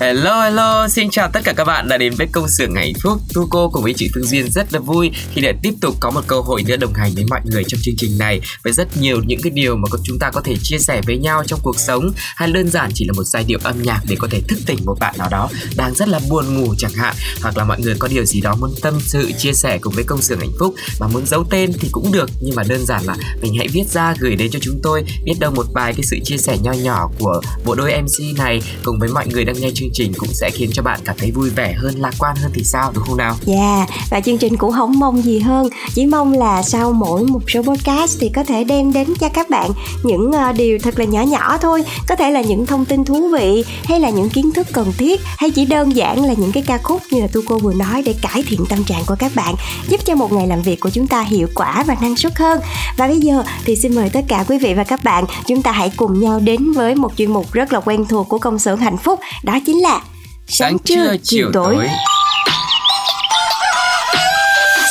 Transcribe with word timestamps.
Hello 0.00 0.42
hello, 0.42 0.88
xin 0.88 1.10
chào 1.10 1.30
tất 1.32 1.40
cả 1.44 1.52
các 1.52 1.64
bạn 1.64 1.88
đã 1.88 1.98
đến 1.98 2.14
với 2.18 2.26
công 2.32 2.48
xưởng 2.48 2.74
hạnh 2.74 2.92
phúc. 3.02 3.20
Tu 3.34 3.46
cô 3.50 3.68
cùng 3.68 3.82
với 3.82 3.94
chị 3.96 4.10
Phương 4.14 4.26
Duyên. 4.26 4.50
Rất 4.50 4.72
là 4.72 4.80
vui 4.80 5.10
khi 5.34 5.40
lại 5.40 5.54
tiếp 5.62 5.74
tục 5.80 5.94
có 6.00 6.10
một 6.10 6.20
cơ 6.26 6.40
hội 6.40 6.62
nữa 6.62 6.76
đồng 6.76 6.94
hành 6.94 7.12
với 7.14 7.24
mọi 7.30 7.40
người 7.44 7.64
trong 7.64 7.80
chương 7.82 7.94
trình 7.98 8.18
này. 8.18 8.40
Với 8.64 8.72
rất 8.72 8.96
nhiều 8.96 9.20
những 9.26 9.40
cái 9.42 9.50
điều 9.50 9.76
mà 9.76 9.88
chúng 10.04 10.18
ta 10.18 10.30
có 10.30 10.40
thể 10.40 10.54
chia 10.62 10.78
sẻ 10.78 11.00
với 11.06 11.18
nhau 11.18 11.42
trong 11.46 11.60
cuộc 11.62 11.78
sống 11.78 12.12
hay 12.16 12.52
đơn 12.52 12.68
giản 12.68 12.90
chỉ 12.94 13.04
là 13.04 13.12
một 13.12 13.24
giai 13.24 13.44
điệu 13.44 13.58
âm 13.62 13.82
nhạc 13.82 14.00
để 14.08 14.16
có 14.18 14.28
thể 14.30 14.40
thức 14.48 14.58
tỉnh 14.66 14.78
một 14.84 14.96
bạn 15.00 15.14
nào 15.18 15.28
đó 15.30 15.50
đang 15.76 15.94
rất 15.94 16.08
là 16.08 16.20
buồn 16.28 16.54
ngủ 16.54 16.74
chẳng 16.78 16.92
hạn 16.92 17.14
hoặc 17.42 17.56
là 17.56 17.64
mọi 17.64 17.80
người 17.80 17.94
có 17.98 18.08
điều 18.08 18.24
gì 18.24 18.40
đó 18.40 18.56
muốn 18.60 18.74
tâm 18.82 18.94
sự 19.00 19.32
chia 19.38 19.52
sẻ 19.52 19.78
cùng 19.78 19.94
với 19.94 20.04
công 20.04 20.22
xưởng 20.22 20.40
hạnh 20.40 20.52
phúc 20.58 20.74
mà 21.00 21.08
muốn 21.08 21.26
giấu 21.26 21.44
tên 21.50 21.72
thì 21.80 21.88
cũng 21.92 22.12
được. 22.12 22.30
Nhưng 22.40 22.56
mà 22.56 22.62
đơn 22.68 22.86
giản 22.86 23.04
là 23.04 23.16
mình 23.42 23.54
hãy 23.58 23.68
viết 23.68 23.84
ra 23.90 24.14
gửi 24.18 24.36
đến 24.36 24.50
cho 24.50 24.58
chúng 24.62 24.80
tôi. 24.82 25.04
Biết 25.24 25.34
đâu 25.40 25.50
một 25.50 25.66
vài 25.74 25.92
cái 25.92 26.02
sự 26.02 26.16
chia 26.24 26.36
sẻ 26.36 26.58
nho 26.62 26.72
nhỏ 26.72 27.10
của 27.18 27.40
bộ 27.64 27.74
đôi 27.74 28.02
MC 28.02 28.38
này 28.38 28.62
cùng 28.84 28.98
với 28.98 29.08
mọi 29.08 29.26
người 29.26 29.44
đang 29.44 29.60
nghe 29.60 29.70
chương 29.74 29.85
chương 29.86 29.92
trình 29.94 30.12
cũng 30.18 30.28
sẽ 30.32 30.50
khiến 30.50 30.70
cho 30.72 30.82
bạn 30.82 31.00
cảm 31.04 31.16
thấy 31.18 31.30
vui 31.30 31.50
vẻ 31.50 31.72
hơn 31.72 31.94
lạc 31.98 32.14
quan 32.18 32.36
hơn 32.36 32.50
thì 32.54 32.64
sao 32.64 32.92
đúng 32.94 33.04
không 33.04 33.16
nào? 33.16 33.36
Dạ, 33.44 33.54
yeah, 33.54 33.88
và 34.10 34.20
chương 34.20 34.38
trình 34.38 34.56
cũng 34.56 34.72
không 34.72 34.98
mong 34.98 35.22
gì 35.22 35.38
hơn. 35.38 35.68
Chỉ 35.94 36.06
mong 36.06 36.32
là 36.32 36.62
sau 36.62 36.92
mỗi 36.92 37.22
một 37.22 37.50
số 37.50 37.62
podcast 37.62 38.20
thì 38.20 38.28
có 38.28 38.44
thể 38.44 38.64
đem 38.64 38.92
đến 38.92 39.14
cho 39.20 39.28
các 39.28 39.50
bạn 39.50 39.70
những 40.02 40.28
uh, 40.28 40.56
điều 40.56 40.78
thật 40.78 40.98
là 40.98 41.04
nhỏ 41.04 41.22
nhỏ 41.22 41.58
thôi. 41.58 41.84
Có 42.08 42.16
thể 42.16 42.30
là 42.30 42.40
những 42.40 42.66
thông 42.66 42.84
tin 42.84 43.04
thú 43.04 43.28
vị 43.28 43.64
hay 43.84 44.00
là 44.00 44.10
những 44.10 44.28
kiến 44.28 44.52
thức 44.52 44.66
cần 44.72 44.92
thiết 44.98 45.20
Hay 45.24 45.50
chỉ 45.50 45.64
đơn 45.64 45.96
giản 45.96 46.24
là 46.24 46.34
những 46.36 46.52
cái 46.52 46.62
ca 46.66 46.78
khúc 46.78 47.02
như 47.10 47.20
là 47.20 47.26
tu 47.26 47.40
cô 47.46 47.58
vừa 47.58 47.74
nói 47.74 48.02
để 48.02 48.14
cải 48.22 48.42
thiện 48.46 48.60
tâm 48.68 48.84
trạng 48.84 49.02
của 49.06 49.16
các 49.18 49.32
bạn 49.34 49.54
Giúp 49.88 50.00
cho 50.04 50.14
một 50.14 50.32
ngày 50.32 50.46
làm 50.46 50.62
việc 50.62 50.80
của 50.80 50.90
chúng 50.90 51.06
ta 51.06 51.20
hiệu 51.20 51.48
quả 51.54 51.84
và 51.86 51.96
năng 52.00 52.16
suất 52.16 52.38
hơn. 52.38 52.60
Và 52.96 53.06
bây 53.06 53.20
giờ 53.20 53.42
thì 53.64 53.76
xin 53.76 53.94
mời 53.94 54.10
tất 54.10 54.24
cả 54.28 54.44
quý 54.48 54.58
vị 54.58 54.74
và 54.74 54.84
các 54.84 55.04
bạn 55.04 55.24
Chúng 55.46 55.62
ta 55.62 55.72
hãy 55.72 55.92
cùng 55.96 56.20
nhau 56.20 56.40
đến 56.40 56.72
với 56.72 56.94
một 56.94 57.12
chuyên 57.16 57.32
mục 57.32 57.52
rất 57.52 57.72
là 57.72 57.80
quen 57.80 58.04
thuộc 58.08 58.28
của 58.28 58.38
công 58.38 58.58
xưởng 58.58 58.78
hạnh 58.78 58.96
phúc 58.96 59.20
Đó 59.42 59.58
chính 59.66 59.75
là 59.82 60.00
sáng 60.48 60.78
trưa 60.78 61.16
chiều 61.22 61.50
tối. 61.52 61.88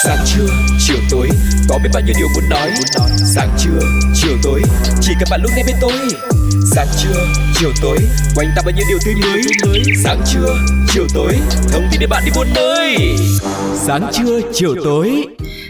Sáng 0.04 0.18
trưa, 0.26 0.48
chiều 0.88 0.98
tối. 1.12 1.30
Có 1.70 1.78
biết 1.84 1.90
bao 1.94 2.04
nhiêu 2.06 2.14
điều 2.18 2.28
muốn 2.36 2.50
nói? 2.50 2.72
Sáng 3.36 3.50
trưa, 3.60 3.80
chiều 4.16 4.38
tối. 4.44 4.62
Chỉ 5.02 5.14
cần 5.20 5.28
bạn 5.32 5.42
lúc 5.44 5.52
này 5.56 5.64
bên 5.68 5.76
tôi. 5.82 5.94
Sáng 6.76 6.88
trưa, 7.04 7.28
chiều 7.60 7.72
tối 7.82 7.98
Quanh 8.36 8.48
ta 8.56 8.62
bao 8.66 8.76
nhiêu 8.76 8.86
điều 8.90 8.98
tươi 9.06 9.16
mới. 9.16 9.42
Sáng 10.04 10.22
trưa, 10.26 10.56
chiều 10.88 11.08
tối 11.14 11.34
Thông 11.72 11.84
tin 11.92 12.00
để 12.00 12.08
bạn 12.08 12.24
đi 12.26 12.32
buôn 12.36 12.48
nơi 12.56 13.16
Sáng 13.76 14.10
trưa, 14.14 14.40
chiều 14.54 14.76
tối. 14.84 15.26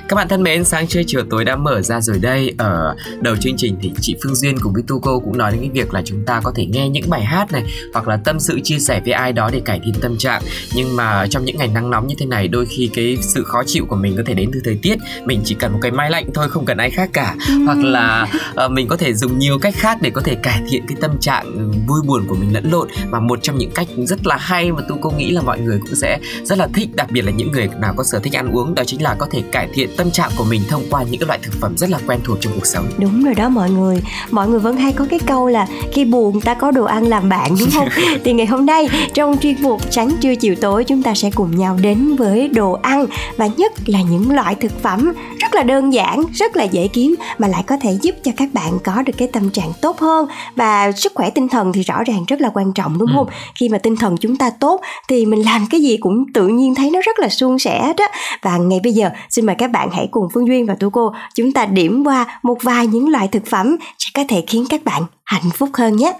Các 0.09 0.15
bạn 0.15 0.27
thân 0.27 0.43
mến, 0.43 0.63
sáng 0.63 0.87
trưa 0.87 1.01
chiều 1.07 1.21
tối 1.29 1.45
đã 1.45 1.55
mở 1.55 1.81
ra 1.81 2.01
rồi 2.01 2.19
đây. 2.19 2.53
Ở 2.57 2.95
đầu 3.21 3.35
chương 3.35 3.57
trình 3.57 3.77
thì 3.81 3.91
chị 4.01 4.15
Phương 4.23 4.35
Duyên 4.35 4.57
cùng 4.59 4.73
với 4.73 4.83
Tu 4.87 4.99
Cô 4.99 5.19
cũng 5.19 5.37
nói 5.37 5.51
đến 5.51 5.61
cái 5.61 5.69
việc 5.73 5.93
là 5.93 6.01
chúng 6.05 6.25
ta 6.25 6.41
có 6.43 6.51
thể 6.55 6.65
nghe 6.65 6.89
những 6.89 7.09
bài 7.09 7.23
hát 7.23 7.51
này 7.51 7.63
Hoặc 7.93 8.07
là 8.07 8.17
tâm 8.17 8.39
sự 8.39 8.59
chia 8.63 8.79
sẻ 8.79 9.01
với 9.05 9.13
ai 9.13 9.33
đó 9.33 9.49
để 9.53 9.61
cải 9.65 9.79
thiện 9.85 9.93
tâm 10.01 10.17
trạng. 10.17 10.41
Nhưng 10.75 10.95
mà 10.95 11.27
trong 11.29 11.45
những 11.45 11.57
ngày 11.57 11.67
nắng 11.67 11.89
nóng 11.89 12.07
như 12.07 12.15
thế 12.19 12.25
này 12.25 12.47
Đôi 12.47 12.65
khi 12.65 12.89
cái 12.93 13.17
sự 13.21 13.43
khó 13.43 13.63
chịu 13.65 13.85
của 13.85 13.95
mình 13.95 14.17
có 14.17 14.23
thể 14.25 14.33
đến 14.33 14.49
từ 14.53 14.59
thời 14.63 14.79
tiết. 14.81 14.95
Mình 15.25 15.41
chỉ 15.45 15.55
cần 15.55 15.73
một 15.73 15.79
cái 15.81 15.91
máy 15.91 16.09
lạnh 16.09 16.29
thôi, 16.33 16.49
không 16.49 16.65
cần 16.65 16.77
ai 16.77 16.89
khác 16.89 17.09
cả. 17.13 17.35
Hoặc 17.65 17.77
là 17.77 18.27
uh, 18.65 18.71
mình 18.71 18.87
có 18.87 18.97
thể 18.97 19.13
dùng 19.13 19.39
nhiều 19.39 19.59
cách 19.59 19.73
khác 19.77 19.97
để 20.01 20.09
có 20.09 20.21
thể 20.21 20.35
cải 20.35 20.61
thiện 20.69 20.83
cái 20.87 20.97
tâm 21.01 21.17
trạng 21.19 21.71
vui 21.87 22.01
buồn 22.07 22.25
của 22.27 22.35
mình 22.35 22.53
lẫn 22.53 22.71
lộn. 22.71 22.87
Và 23.09 23.19
một 23.19 23.39
trong 23.41 23.57
những 23.57 23.71
cách 23.71 23.87
rất 23.97 24.27
là 24.27 24.37
hay 24.37 24.71
mà 24.71 24.81
Tu 24.89 24.97
Cô 25.01 25.11
nghĩ 25.11 25.31
là 25.31 25.41
mọi 25.41 25.59
người 25.59 25.79
cũng 25.79 25.95
sẽ 25.95 26.19
rất 26.43 26.57
là 26.57 26.67
thích 26.73 26.89
Đặc 26.95 27.07
biệt 27.11 27.21
là 27.21 27.31
những 27.31 27.51
người 27.51 27.69
nào 27.81 27.93
có 27.97 28.03
sở 28.03 28.19
thích 28.19 28.35
ăn 28.35 28.51
uống 28.51 28.75
Đó 28.75 28.83
chính 28.87 29.01
là 29.01 29.15
có 29.19 29.27
thể 29.31 29.43
cải 29.51 29.67
thiện 29.73 29.89
tâm 29.97 30.11
trạng 30.11 30.31
của 30.37 30.43
mình 30.43 30.61
thông 30.69 30.83
qua 30.89 31.03
những 31.03 31.27
loại 31.27 31.39
thực 31.43 31.53
phẩm 31.61 31.77
rất 31.77 31.89
là 31.89 31.99
quen 32.07 32.19
thuộc 32.23 32.37
trong 32.41 32.53
cuộc 32.53 32.65
sống. 32.65 32.85
Đúng 32.97 33.23
rồi 33.23 33.33
đó 33.33 33.49
mọi 33.49 33.69
người. 33.69 34.01
Mọi 34.31 34.47
người 34.47 34.59
vẫn 34.59 34.77
hay 34.77 34.93
có 34.93 35.05
cái 35.09 35.19
câu 35.19 35.47
là 35.47 35.67
Khi 35.91 36.05
buồn 36.05 36.41
ta 36.41 36.53
có 36.53 36.71
đồ 36.71 36.83
ăn 36.83 37.07
làm 37.07 37.29
bạn 37.29 37.55
đúng 37.59 37.69
không? 37.73 37.87
Thì 38.23 38.33
ngày 38.33 38.45
hôm 38.45 38.65
nay 38.65 38.89
trong 39.13 39.37
chuyên 39.37 39.55
mục 39.61 39.81
sáng 39.91 40.11
trưa 40.21 40.35
chiều 40.35 40.55
tối 40.55 40.83
Chúng 40.83 41.03
ta 41.03 41.15
sẽ 41.15 41.31
cùng 41.35 41.57
nhau 41.57 41.77
đến 41.81 42.15
với 42.15 42.47
đồ 42.47 42.71
ăn 42.71 43.05
Và 43.37 43.47
nhất 43.57 43.73
là 43.85 44.01
những 44.01 44.31
loại 44.31 44.55
thực 44.55 44.81
phẩm 44.81 45.13
Rất 45.39 45.44
là 45.55 45.63
đơn 45.63 45.93
giản, 45.93 46.23
rất 46.33 46.55
là 46.55 46.63
dễ 46.63 46.87
kiếm 46.87 47.15
Mà 47.37 47.47
lại 47.47 47.63
có 47.67 47.77
thể 47.81 47.97
giúp 48.01 48.15
cho 48.23 48.31
các 48.37 48.49
bạn 48.53 48.79
có 48.83 49.01
được 49.01 49.13
cái 49.17 49.27
tâm 49.27 49.49
trạng 49.49 49.71
tốt 49.81 49.99
hơn. 49.99 50.27
Và 50.55 50.91
sức 50.91 51.11
khỏe 51.15 51.29
tinh 51.29 51.47
thần 51.47 51.73
thì 51.73 51.81
rõ 51.81 52.03
ràng 52.03 52.25
rất 52.27 52.41
là 52.41 52.49
quan 52.53 52.73
trọng 52.73 52.97
đúng 52.97 53.09
không? 53.15 53.27
Khi 53.55 53.69
mà 53.69 53.77
tinh 53.77 53.95
thần 53.95 54.17
chúng 54.17 54.35
ta 54.35 54.49
tốt 54.49 54.81
Thì 55.07 55.25
mình 55.25 55.45
làm 55.45 55.67
cái 55.69 55.81
gì 55.81 55.97
cũng 55.97 56.25
tự 56.33 56.47
nhiên 56.47 56.75
thấy 56.75 56.91
nó 56.91 56.99
rất 57.01 57.19
là 57.19 57.29
suôn 57.29 57.59
sẻ 57.59 57.93
đó 57.97 58.07
Và 58.41 58.57
ngay 58.57 58.79
bây 58.83 58.93
giờ 58.93 59.09
xin 59.29 59.45
mời 59.45 59.55
các 59.59 59.71
bạn 59.71 59.89
hãy 59.91 60.07
cùng 60.11 60.27
Phương 60.33 60.47
Duyên 60.47 60.65
và 60.65 60.75
Tu 60.79 60.89
Cô 60.89 61.13
chúng 61.35 61.51
ta 61.51 61.65
điểm 61.65 62.03
qua 62.03 62.39
một 62.43 62.57
vài 62.61 62.87
những 62.87 63.09
loại 63.09 63.27
thực 63.27 63.45
phẩm 63.45 63.75
sẽ 63.97 64.09
có 64.13 64.23
thể 64.29 64.43
khiến 64.47 64.65
các 64.69 64.83
bạn 64.83 65.03
hạnh 65.25 65.49
phúc 65.53 65.69
hơn 65.73 65.95
nhé. 65.95 66.13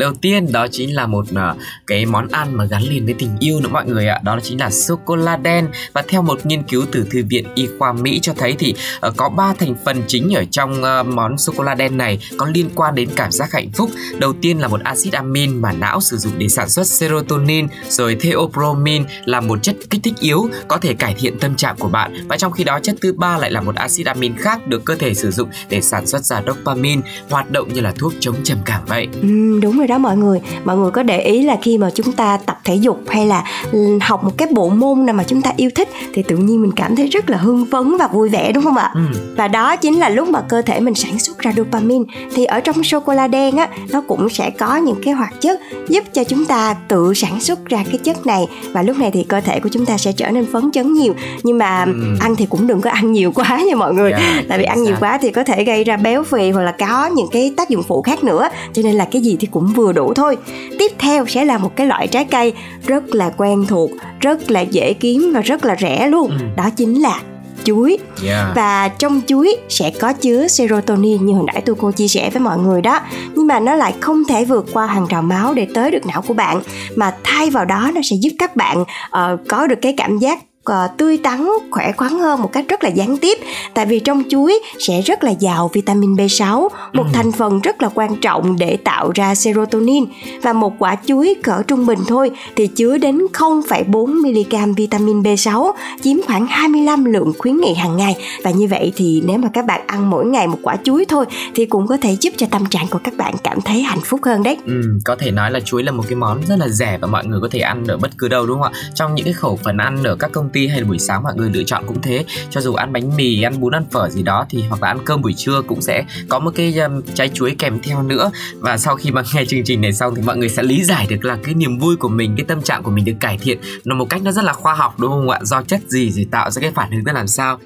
Đầu 0.00 0.12
tiên 0.20 0.52
đó 0.52 0.66
chính 0.70 0.94
là 0.94 1.06
một 1.06 1.26
uh, 1.30 1.56
cái 1.86 2.06
món 2.06 2.28
ăn 2.28 2.56
mà 2.56 2.64
gắn 2.64 2.82
liền 2.82 3.04
với 3.04 3.14
tình 3.18 3.36
yêu 3.40 3.60
nữa 3.60 3.68
mọi 3.72 3.86
người 3.86 4.06
ạ. 4.06 4.20
Đó 4.24 4.38
chính 4.42 4.60
là 4.60 4.70
sô-cô-la 4.70 5.36
đen. 5.36 5.68
Và 5.92 6.02
theo 6.08 6.22
một 6.22 6.46
nghiên 6.46 6.62
cứu 6.62 6.84
từ 6.92 7.06
Thư 7.10 7.24
viện 7.28 7.46
Y 7.54 7.68
khoa 7.78 7.92
Mỹ 7.92 8.18
cho 8.22 8.32
thấy 8.36 8.56
thì 8.58 8.74
uh, 9.06 9.16
có 9.16 9.28
3 9.28 9.54
thành 9.58 9.74
phần 9.84 10.02
chính 10.06 10.34
ở 10.34 10.44
trong 10.50 10.82
uh, 10.82 11.06
món 11.06 11.38
sô-cô-la 11.38 11.74
đen 11.74 11.96
này 11.96 12.18
Có 12.36 12.46
liên 12.54 12.70
quan 12.74 12.94
đến 12.94 13.08
cảm 13.16 13.32
giác 13.32 13.52
hạnh 13.52 13.70
phúc. 13.74 13.90
Đầu 14.18 14.32
tiên 14.32 14.58
là 14.58 14.68
một 14.68 14.80
axit 14.84 15.12
amin 15.12 15.62
mà 15.62 15.72
não 15.72 16.00
sử 16.00 16.16
dụng 16.16 16.32
để 16.38 16.48
sản 16.48 16.68
xuất 16.68 16.86
serotonin 16.86 17.68
Rồi 17.88 18.16
theobromine 18.20 19.04
là 19.24 19.40
một 19.40 19.62
chất 19.62 19.76
kích 19.90 20.00
thích 20.04 20.14
yếu 20.20 20.48
có 20.68 20.78
thể 20.78 20.94
cải 20.94 21.14
thiện 21.18 21.38
tâm 21.38 21.56
trạng 21.56 21.76
của 21.78 21.88
bạn. 21.88 22.26
Và 22.28 22.36
trong 22.36 22.52
khi 22.52 22.64
đó 22.64 22.78
chất 22.82 22.96
thứ 23.02 23.12
ba 23.12 23.38
lại 23.38 23.50
là 23.50 23.60
một 23.60 23.74
axit 23.74 24.06
amin 24.06 24.36
khác 24.36 24.66
được 24.66 24.84
cơ 24.84 24.94
thể 24.94 25.14
sử 25.14 25.30
dụng 25.30 25.48
để 25.68 25.80
sản 25.80 26.06
xuất 26.06 26.24
ra 26.24 26.42
dopamine 26.46 27.02
Hoạt 27.30 27.50
động 27.50 27.74
như 27.74 27.80
là 27.80 27.92
thuốc 27.98 28.12
chống 28.20 28.36
trầm 28.44 28.58
cảm 28.64 28.80
vậy. 28.86 29.08
Ừ, 29.22 29.60
đúng 29.62 29.78
rồi 29.78 29.86
đó 29.90 29.98
mọi 29.98 30.16
người. 30.16 30.40
Mọi 30.64 30.76
người 30.76 30.90
có 30.90 31.02
để 31.02 31.20
ý 31.20 31.42
là 31.42 31.56
khi 31.62 31.78
mà 31.78 31.90
chúng 31.94 32.12
ta 32.12 32.36
tập 32.46 32.58
thể 32.64 32.74
dục 32.74 33.00
hay 33.08 33.26
là 33.26 33.44
ừ, 33.72 33.98
học 34.02 34.24
một 34.24 34.30
cái 34.36 34.48
bộ 34.52 34.68
môn 34.68 35.06
nào 35.06 35.14
mà 35.14 35.24
chúng 35.24 35.42
ta 35.42 35.52
yêu 35.56 35.70
thích 35.74 35.88
thì 36.14 36.22
tự 36.22 36.36
nhiên 36.36 36.62
mình 36.62 36.72
cảm 36.76 36.96
thấy 36.96 37.06
rất 37.08 37.30
là 37.30 37.36
hưng 37.38 37.66
phấn 37.72 37.96
và 37.96 38.06
vui 38.06 38.28
vẻ 38.28 38.52
đúng 38.52 38.64
không 38.64 38.76
ạ? 38.76 38.90
Ừ. 38.94 39.00
và 39.36 39.48
đó 39.48 39.76
chính 39.76 39.98
là 39.98 40.08
lúc 40.08 40.28
mà 40.28 40.40
cơ 40.40 40.62
thể 40.62 40.80
mình 40.80 40.94
sản 40.94 41.18
xuất 41.18 41.38
ra 41.38 41.52
dopamine. 41.56 42.04
Thì 42.34 42.44
ở 42.44 42.60
trong 42.60 42.84
sô 42.84 43.00
cô 43.00 43.12
la 43.14 43.28
đen 43.28 43.56
á 43.56 43.68
nó 43.92 44.00
cũng 44.00 44.28
sẽ 44.28 44.50
có 44.50 44.76
những 44.76 44.96
cái 45.04 45.14
hoạt 45.14 45.40
chất 45.40 45.60
giúp 45.88 46.04
cho 46.12 46.24
chúng 46.24 46.44
ta 46.44 46.74
tự 46.88 47.14
sản 47.14 47.40
xuất 47.40 47.64
ra 47.66 47.84
cái 47.86 47.98
chất 47.98 48.26
này. 48.26 48.46
Và 48.72 48.82
lúc 48.82 48.98
này 48.98 49.10
thì 49.10 49.22
cơ 49.22 49.40
thể 49.40 49.60
của 49.60 49.68
chúng 49.72 49.86
ta 49.86 49.96
sẽ 49.98 50.12
trở 50.12 50.30
nên 50.30 50.46
phấn 50.52 50.72
chấn 50.72 50.92
nhiều. 50.92 51.14
Nhưng 51.42 51.58
mà 51.58 51.84
Ừ. 51.84 51.92
ăn 52.20 52.36
thì 52.36 52.46
cũng 52.46 52.66
đừng 52.66 52.80
có 52.80 52.90
ăn 52.90 53.12
nhiều 53.12 53.32
quá 53.32 53.60
nha 53.68 53.74
mọi 53.76 53.94
người. 53.94 54.10
Dạ, 54.10 54.42
tại 54.48 54.58
vì 54.58 54.64
ăn 54.64 54.82
nhiều 54.82 54.96
quá 55.00 55.18
thì 55.22 55.30
có 55.30 55.44
thể 55.44 55.64
gây 55.64 55.84
ra 55.84 55.96
béo 55.96 56.22
phì 56.24 56.50
hoặc 56.50 56.62
là 56.62 56.74
có 56.78 57.06
những 57.06 57.28
cái 57.32 57.54
tác 57.56 57.68
dụng 57.68 57.82
phụ 57.82 58.02
khác 58.02 58.24
nữa. 58.24 58.48
Cho 58.72 58.82
nên 58.82 58.94
là 58.94 59.04
cái 59.10 59.22
gì 59.22 59.36
thì 59.40 59.46
cũng 59.50 59.66
vừa 59.66 59.79
đủ 59.92 60.14
thôi 60.14 60.36
tiếp 60.78 60.92
theo 60.98 61.26
sẽ 61.26 61.44
là 61.44 61.58
một 61.58 61.76
cái 61.76 61.86
loại 61.86 62.06
trái 62.06 62.24
cây 62.24 62.52
rất 62.86 63.14
là 63.14 63.30
quen 63.36 63.64
thuộc 63.68 63.90
rất 64.20 64.50
là 64.50 64.60
dễ 64.60 64.92
kiếm 64.92 65.30
và 65.34 65.40
rất 65.40 65.64
là 65.64 65.76
rẻ 65.80 66.06
luôn 66.08 66.30
Ừ. 66.30 66.36
đó 66.56 66.70
chính 66.76 67.00
là 67.02 67.20
chuối 67.64 67.98
Yeah. 68.24 68.46
và 68.56 68.88
trong 68.88 69.20
chuối 69.26 69.56
sẽ 69.68 69.90
có 69.90 70.12
chứa 70.12 70.48
serotonin 70.48 71.26
như 71.26 71.34
hồi 71.34 71.44
nãy 71.46 71.62
tôi 71.66 71.76
cô 71.80 71.90
chia 71.90 72.08
sẻ 72.08 72.30
với 72.30 72.40
mọi 72.42 72.58
người 72.58 72.82
đó 72.82 73.00
nhưng 73.34 73.46
mà 73.46 73.60
nó 73.60 73.74
lại 73.74 73.94
không 74.00 74.22
thể 74.28 74.44
vượt 74.44 74.66
qua 74.72 74.86
hàng 74.86 75.06
rào 75.10 75.22
máu 75.22 75.54
để 75.54 75.66
tới 75.74 75.90
được 75.90 76.06
não 76.06 76.22
của 76.22 76.34
bạn 76.34 76.60
mà 76.96 77.14
thay 77.24 77.50
vào 77.50 77.64
đó 77.64 77.90
nó 77.94 78.00
sẽ 78.04 78.16
giúp 78.16 78.30
các 78.38 78.56
bạn 78.56 78.84
ờ, 79.10 79.36
có 79.48 79.66
được 79.66 79.78
cái 79.82 79.94
cảm 79.96 80.18
giác 80.18 80.38
uh, 80.70 80.96
tươi 80.96 81.16
tắn 81.16 81.48
khỏe 81.70 81.92
khoắn 81.92 82.18
hơn 82.18 82.42
một 82.42 82.52
cách 82.52 82.64
rất 82.68 82.84
là 82.84 82.88
gián 82.88 83.16
tiếp 83.16 83.38
tại 83.74 83.86
vì 83.86 84.00
trong 84.00 84.22
chuối 84.30 84.60
sẽ 84.78 85.00
rất 85.00 85.24
là 85.24 85.30
giàu 85.30 85.70
vitamin 85.72 86.14
B6 86.14 86.68
một 86.92 87.04
ừ. 87.06 87.10
thành 87.12 87.32
phần 87.32 87.60
rất 87.60 87.82
là 87.82 87.88
quan 87.94 88.16
trọng 88.16 88.56
để 88.58 88.76
tạo 88.76 89.10
ra 89.14 89.34
serotonin 89.34 90.04
và 90.42 90.52
một 90.52 90.74
quả 90.78 90.96
chuối 91.06 91.34
cỡ 91.42 91.62
trung 91.66 91.86
bình 91.86 91.98
thôi 92.08 92.30
thì 92.56 92.66
chứa 92.66 92.98
đến 92.98 93.26
0,4 93.32 94.06
mg 94.06 94.74
vitamin 94.74 95.22
B6 95.22 95.72
chiếm 96.02 96.16
khoảng 96.26 96.46
25 96.46 97.04
lượng 97.04 97.32
khuyến 97.38 97.56
nghị 97.56 97.74
hàng 97.74 97.96
ngày 97.96 98.16
và 98.44 98.50
như 98.50 98.66
vậy 98.70 98.92
thì 98.96 99.22
nếu 99.26 99.38
mà 99.38 99.48
các 99.52 99.66
bạn 99.66 99.80
ăn 99.86 100.10
mỗi 100.10 100.26
ngày 100.26 100.46
một 100.46 100.58
quả 100.62 100.76
chuối 100.84 101.04
thôi 101.08 101.24
thì 101.54 101.66
cũng 101.66 101.86
có 101.86 101.96
thể 101.96 102.16
giúp 102.20 102.32
cho 102.36 102.46
tâm 102.50 102.66
trạng 102.66 102.86
của 102.90 102.98
các 103.04 103.14
bạn 103.16 103.34
cảm 103.44 103.60
thấy 103.60 103.82
hạnh 103.82 104.00
phúc 104.04 104.20
hơn 104.22 104.42
đấy. 104.42 104.58
Ừ, 104.66 104.98
có 105.04 105.16
thể 105.16 105.30
nói 105.30 105.50
là 105.50 105.60
chuối 105.60 105.82
là 105.82 105.92
một 105.92 106.04
cái 106.08 106.16
món 106.16 106.40
rất 106.46 106.56
là 106.58 106.68
rẻ 106.68 106.98
và 107.00 107.06
mọi 107.06 107.26
người 107.26 107.40
có 107.40 107.48
thể 107.50 107.58
ăn 107.58 107.84
ở 107.88 107.96
bất 107.96 108.10
cứ 108.18 108.28
đâu 108.28 108.46
đúng 108.46 108.60
không 108.62 108.72
ạ? 108.72 108.80
Trong 108.94 109.14
những 109.14 109.24
cái 109.24 109.34
khẩu 109.34 109.58
phần 109.64 109.76
ăn 109.76 110.04
ở 110.04 110.16
các 110.16 110.32
công 110.32 110.49
ty 110.52 110.66
hay 110.66 110.80
là 110.80 110.86
buổi 110.86 110.98
sáng 110.98 111.22
mọi 111.22 111.34
người 111.36 111.50
lựa 111.50 111.62
chọn 111.62 111.84
cũng 111.86 112.02
thế. 112.02 112.24
Cho 112.50 112.60
dù 112.60 112.74
ăn 112.74 112.92
bánh 112.92 113.16
mì 113.16 113.42
ăn 113.42 113.60
bún 113.60 113.74
ăn 113.74 113.84
phở 113.90 114.08
gì 114.08 114.22
đó 114.22 114.46
thì 114.50 114.62
hoặc 114.68 114.82
là 114.82 114.88
ăn 114.88 114.98
cơm 115.04 115.22
buổi 115.22 115.32
trưa 115.36 115.62
cũng 115.62 115.82
sẽ 115.82 116.04
có 116.28 116.38
một 116.38 116.50
cái 116.54 116.78
um, 116.78 117.02
trái 117.14 117.28
chuối 117.34 117.56
kèm 117.58 117.80
theo 117.82 118.02
nữa. 118.02 118.30
Và 118.58 118.76
sau 118.76 118.96
khi 118.96 119.10
mà 119.10 119.22
nghe 119.34 119.44
chương 119.44 119.64
trình 119.64 119.80
này 119.80 119.92
xong 119.92 120.14
thì 120.14 120.22
mọi 120.22 120.36
người 120.36 120.48
sẽ 120.48 120.62
lý 120.62 120.84
giải 120.84 121.06
được 121.10 121.24
là 121.24 121.38
cái 121.42 121.54
niềm 121.54 121.78
vui 121.78 121.96
của 121.96 122.08
mình 122.08 122.34
cái 122.36 122.44
tâm 122.48 122.62
trạng 122.62 122.82
của 122.82 122.90
mình 122.90 123.04
được 123.04 123.16
cải 123.20 123.38
thiện 123.38 123.58
nó 123.84 123.94
một 123.94 124.06
cách 124.10 124.22
nó 124.22 124.32
rất 124.32 124.44
là 124.44 124.52
khoa 124.52 124.74
học 124.74 124.98
đúng 124.98 125.10
không 125.10 125.30
ạ? 125.30 125.38
Do 125.42 125.62
chất 125.62 125.80
gì 125.88 126.12
thì 126.16 126.24
tạo 126.24 126.50
ra 126.50 126.60
cái 126.60 126.70
phản 126.74 126.90
ứng 126.90 127.04
ra 127.04 127.12
làm 127.12 127.26
sao? 127.26 127.58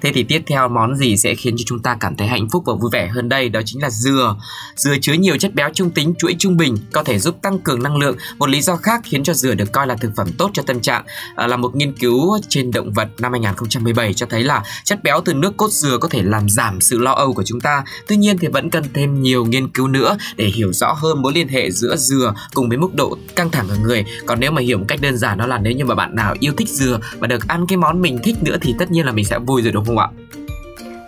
Thế 0.00 0.12
thì 0.14 0.22
tiếp 0.22 0.42
theo 0.46 0.68
món 0.68 0.96
gì 0.96 1.16
sẽ 1.16 1.34
khiến 1.34 1.54
cho 1.58 1.62
chúng 1.66 1.82
ta 1.82 1.96
cảm 2.00 2.16
thấy 2.16 2.28
hạnh 2.28 2.48
phúc 2.48 2.62
và 2.66 2.74
vui 2.74 2.90
vẻ 2.92 3.08
hơn 3.08 3.28
đây 3.28 3.48
đó 3.48 3.60
chính 3.64 3.82
là 3.82 3.90
dừa. 3.90 4.36
Dừa 4.76 4.96
chứa 5.00 5.12
nhiều 5.12 5.36
chất 5.36 5.54
béo 5.54 5.70
trung 5.74 5.90
tính 5.90 6.14
chuỗi 6.18 6.36
trung 6.38 6.56
bình 6.56 6.76
có 6.92 7.02
thể 7.02 7.18
giúp 7.18 7.36
tăng 7.42 7.58
cường 7.58 7.82
năng 7.82 7.96
lượng. 7.96 8.16
Một 8.38 8.48
lý 8.48 8.62
do 8.62 8.76
khác 8.76 9.00
khiến 9.04 9.24
cho 9.24 9.34
dừa 9.34 9.54
được 9.54 9.72
coi 9.72 9.86
là 9.86 9.94
thực 9.94 10.12
phẩm 10.16 10.28
tốt 10.38 10.50
cho 10.54 10.62
tâm 10.62 10.80
trạng 10.80 11.04
à, 11.34 11.46
là 11.46 11.56
một 11.56 11.76
nghiên 11.76 11.92
cứu 11.92 12.38
trên 12.48 12.70
động 12.70 12.92
vật 12.92 13.08
năm 13.18 13.32
2017 13.32 14.14
cho 14.14 14.26
thấy 14.26 14.42
là 14.42 14.62
chất 14.84 15.02
béo 15.02 15.20
từ 15.24 15.34
nước 15.34 15.56
cốt 15.56 15.70
dừa 15.70 15.98
có 15.98 16.08
thể 16.08 16.22
làm 16.22 16.48
giảm 16.48 16.80
sự 16.80 16.98
lo 16.98 17.12
âu 17.12 17.32
của 17.32 17.42
chúng 17.42 17.60
ta. 17.60 17.84
Tuy 18.06 18.16
nhiên 18.16 18.38
thì 18.38 18.48
vẫn 18.48 18.70
cần 18.70 18.84
thêm 18.94 19.22
nhiều 19.22 19.44
nghiên 19.44 19.68
cứu 19.68 19.88
nữa 19.88 20.16
để 20.36 20.46
hiểu 20.46 20.72
rõ 20.72 20.92
hơn 20.92 21.22
mối 21.22 21.32
liên 21.32 21.48
hệ 21.48 21.70
giữa 21.70 21.96
dừa 21.96 22.34
cùng 22.54 22.68
với 22.68 22.78
mức 22.78 22.94
độ 22.94 23.18
căng 23.36 23.50
thẳng 23.50 23.68
ở 23.68 23.76
người. 23.76 24.04
Còn 24.26 24.40
nếu 24.40 24.50
mà 24.50 24.62
hiểu 24.62 24.78
một 24.78 24.84
cách 24.88 25.00
đơn 25.00 25.18
giản 25.18 25.38
đó 25.38 25.46
là 25.46 25.58
nếu 25.58 25.72
như 25.72 25.84
mà 25.84 25.94
bạn 25.94 26.14
nào 26.14 26.34
yêu 26.40 26.52
thích 26.56 26.68
dừa 26.68 27.00
và 27.18 27.26
được 27.26 27.48
ăn 27.48 27.66
cái 27.66 27.76
món 27.76 28.02
mình 28.02 28.18
thích 28.24 28.36
nữa 28.42 28.56
thì 28.60 28.74
tất 28.78 28.90
nhiên 28.90 29.06
là 29.06 29.12
mình 29.12 29.24
sẽ 29.24 29.38
vui 29.38 29.62
rồi 29.62 29.71
đúng 29.72 29.84
không 29.84 29.98
ạ? 29.98 30.08